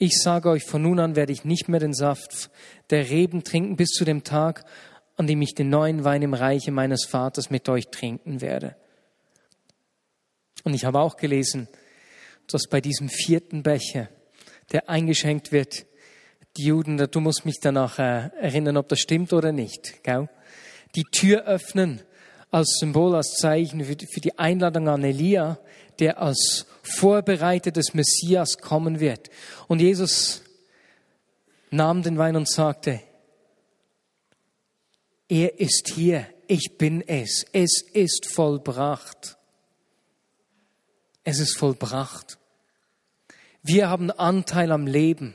Ich 0.00 0.20
sage 0.22 0.48
euch, 0.48 0.62
von 0.62 0.82
nun 0.82 1.00
an 1.00 1.16
werde 1.16 1.32
ich 1.32 1.44
nicht 1.44 1.68
mehr 1.68 1.80
den 1.80 1.92
Saft 1.92 2.50
der 2.90 3.10
Reben 3.10 3.42
trinken 3.42 3.74
bis 3.74 3.88
zu 3.88 4.04
dem 4.04 4.22
Tag, 4.22 4.64
an 5.16 5.26
dem 5.26 5.42
ich 5.42 5.54
den 5.54 5.70
neuen 5.70 6.04
Wein 6.04 6.22
im 6.22 6.34
Reiche 6.34 6.70
meines 6.70 7.04
Vaters 7.04 7.50
mit 7.50 7.68
euch 7.68 7.88
trinken 7.88 8.40
werde. 8.40 8.76
Und 10.62 10.74
ich 10.74 10.84
habe 10.84 11.00
auch 11.00 11.16
gelesen, 11.16 11.66
dass 12.46 12.68
bei 12.68 12.80
diesem 12.80 13.08
vierten 13.08 13.64
Becher, 13.64 14.08
der 14.70 14.88
eingeschenkt 14.88 15.50
wird, 15.50 15.84
die 16.56 16.66
Juden, 16.66 16.96
du 16.96 17.20
musst 17.20 17.44
mich 17.44 17.58
danach 17.60 17.98
äh, 17.98 18.30
erinnern, 18.40 18.76
ob 18.76 18.88
das 18.88 19.00
stimmt 19.00 19.32
oder 19.32 19.50
nicht, 19.50 20.04
gell? 20.04 20.28
die 20.94 21.04
Tür 21.04 21.44
öffnen 21.44 22.02
als 22.50 22.78
Symbol, 22.78 23.16
als 23.16 23.34
Zeichen 23.34 23.84
für 23.84 24.20
die 24.20 24.38
Einladung 24.38 24.88
an 24.88 25.02
Elia, 25.02 25.58
der 25.98 26.20
als 26.20 26.66
Vorbereiter 26.82 27.70
des 27.70 27.94
Messias 27.94 28.58
kommen 28.58 29.00
wird. 29.00 29.30
Und 29.66 29.80
Jesus 29.80 30.42
nahm 31.70 32.02
den 32.02 32.18
Wein 32.18 32.36
und 32.36 32.48
sagte, 32.48 33.00
er 35.28 35.60
ist 35.60 35.92
hier, 35.94 36.26
ich 36.46 36.78
bin 36.78 37.06
es, 37.06 37.44
es 37.52 37.82
ist 37.92 38.26
vollbracht. 38.26 39.36
Es 41.24 41.38
ist 41.40 41.58
vollbracht. 41.58 42.38
Wir 43.62 43.90
haben 43.90 44.10
Anteil 44.10 44.72
am 44.72 44.86
Leben, 44.86 45.34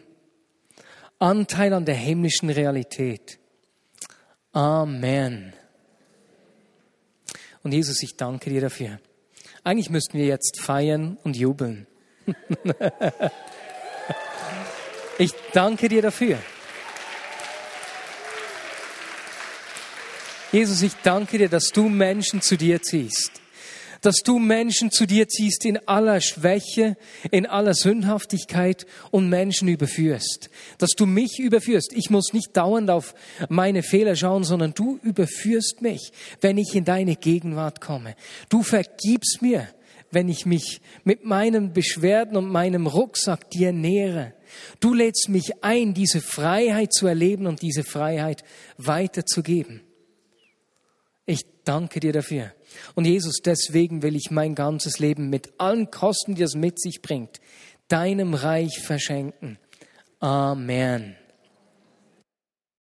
Anteil 1.19 1.73
an 1.73 1.85
der 1.85 1.95
himmlischen 1.95 2.49
Realität. 2.49 3.37
Amen. 4.53 5.53
Und 7.61 7.73
Jesus, 7.73 8.01
ich 8.01 8.17
danke 8.17 8.49
dir 8.49 8.61
dafür. 8.61 8.99
Eigentlich 9.63 9.89
müssten 9.89 10.17
wir 10.17 10.25
jetzt 10.25 10.59
feiern 10.59 11.17
und 11.23 11.37
jubeln. 11.37 11.87
ich 15.17 15.31
danke 15.53 15.89
dir 15.89 16.01
dafür. 16.01 16.37
Jesus, 20.51 20.81
ich 20.81 20.93
danke 21.03 21.37
dir, 21.37 21.49
dass 21.49 21.69
du 21.69 21.89
Menschen 21.89 22.41
zu 22.41 22.57
dir 22.57 22.81
ziehst 22.81 23.42
dass 24.03 24.17
du 24.17 24.37
Menschen 24.37 24.91
zu 24.91 25.07
dir 25.07 25.27
ziehst 25.27 25.65
in 25.65 25.79
aller 25.87 26.21
Schwäche, 26.21 26.97
in 27.31 27.47
aller 27.47 27.73
Sündhaftigkeit 27.73 28.85
und 29.11 29.29
Menschen 29.29 29.69
überführst. 29.69 30.49
Dass 30.77 30.91
du 30.91 31.05
mich 31.05 31.39
überführst. 31.39 31.93
Ich 31.93 32.09
muss 32.09 32.33
nicht 32.33 32.55
dauernd 32.55 32.91
auf 32.91 33.15
meine 33.49 33.81
Fehler 33.81 34.15
schauen, 34.15 34.43
sondern 34.43 34.73
du 34.73 34.99
überführst 35.01 35.81
mich, 35.81 36.11
wenn 36.41 36.57
ich 36.57 36.75
in 36.75 36.85
deine 36.85 37.15
Gegenwart 37.15 37.81
komme. 37.81 38.15
Du 38.49 38.61
vergibst 38.61 39.41
mir, 39.41 39.69
wenn 40.11 40.27
ich 40.27 40.45
mich 40.45 40.81
mit 41.05 41.23
meinen 41.23 41.73
Beschwerden 41.73 42.35
und 42.37 42.49
meinem 42.49 42.87
Rucksack 42.87 43.49
dir 43.49 43.71
nähere. 43.71 44.33
Du 44.81 44.93
lädst 44.93 45.29
mich 45.29 45.63
ein, 45.63 45.93
diese 45.93 46.21
Freiheit 46.21 46.93
zu 46.93 47.07
erleben 47.07 47.47
und 47.47 47.61
diese 47.61 47.83
Freiheit 47.83 48.43
weiterzugeben. 48.77 49.81
Ich 51.25 51.41
danke 51.63 51.99
dir 51.99 52.11
dafür. 52.11 52.51
Und 52.95 53.05
Jesus, 53.05 53.37
deswegen 53.43 54.01
will 54.01 54.15
ich 54.15 54.31
mein 54.31 54.55
ganzes 54.55 54.99
Leben 54.99 55.29
mit 55.29 55.53
allen 55.57 55.91
Kosten, 55.91 56.35
die 56.35 56.43
es 56.43 56.55
mit 56.55 56.79
sich 56.79 57.01
bringt, 57.01 57.39
deinem 57.87 58.33
Reich 58.33 58.79
verschenken. 58.79 59.57
Amen. 60.19 61.15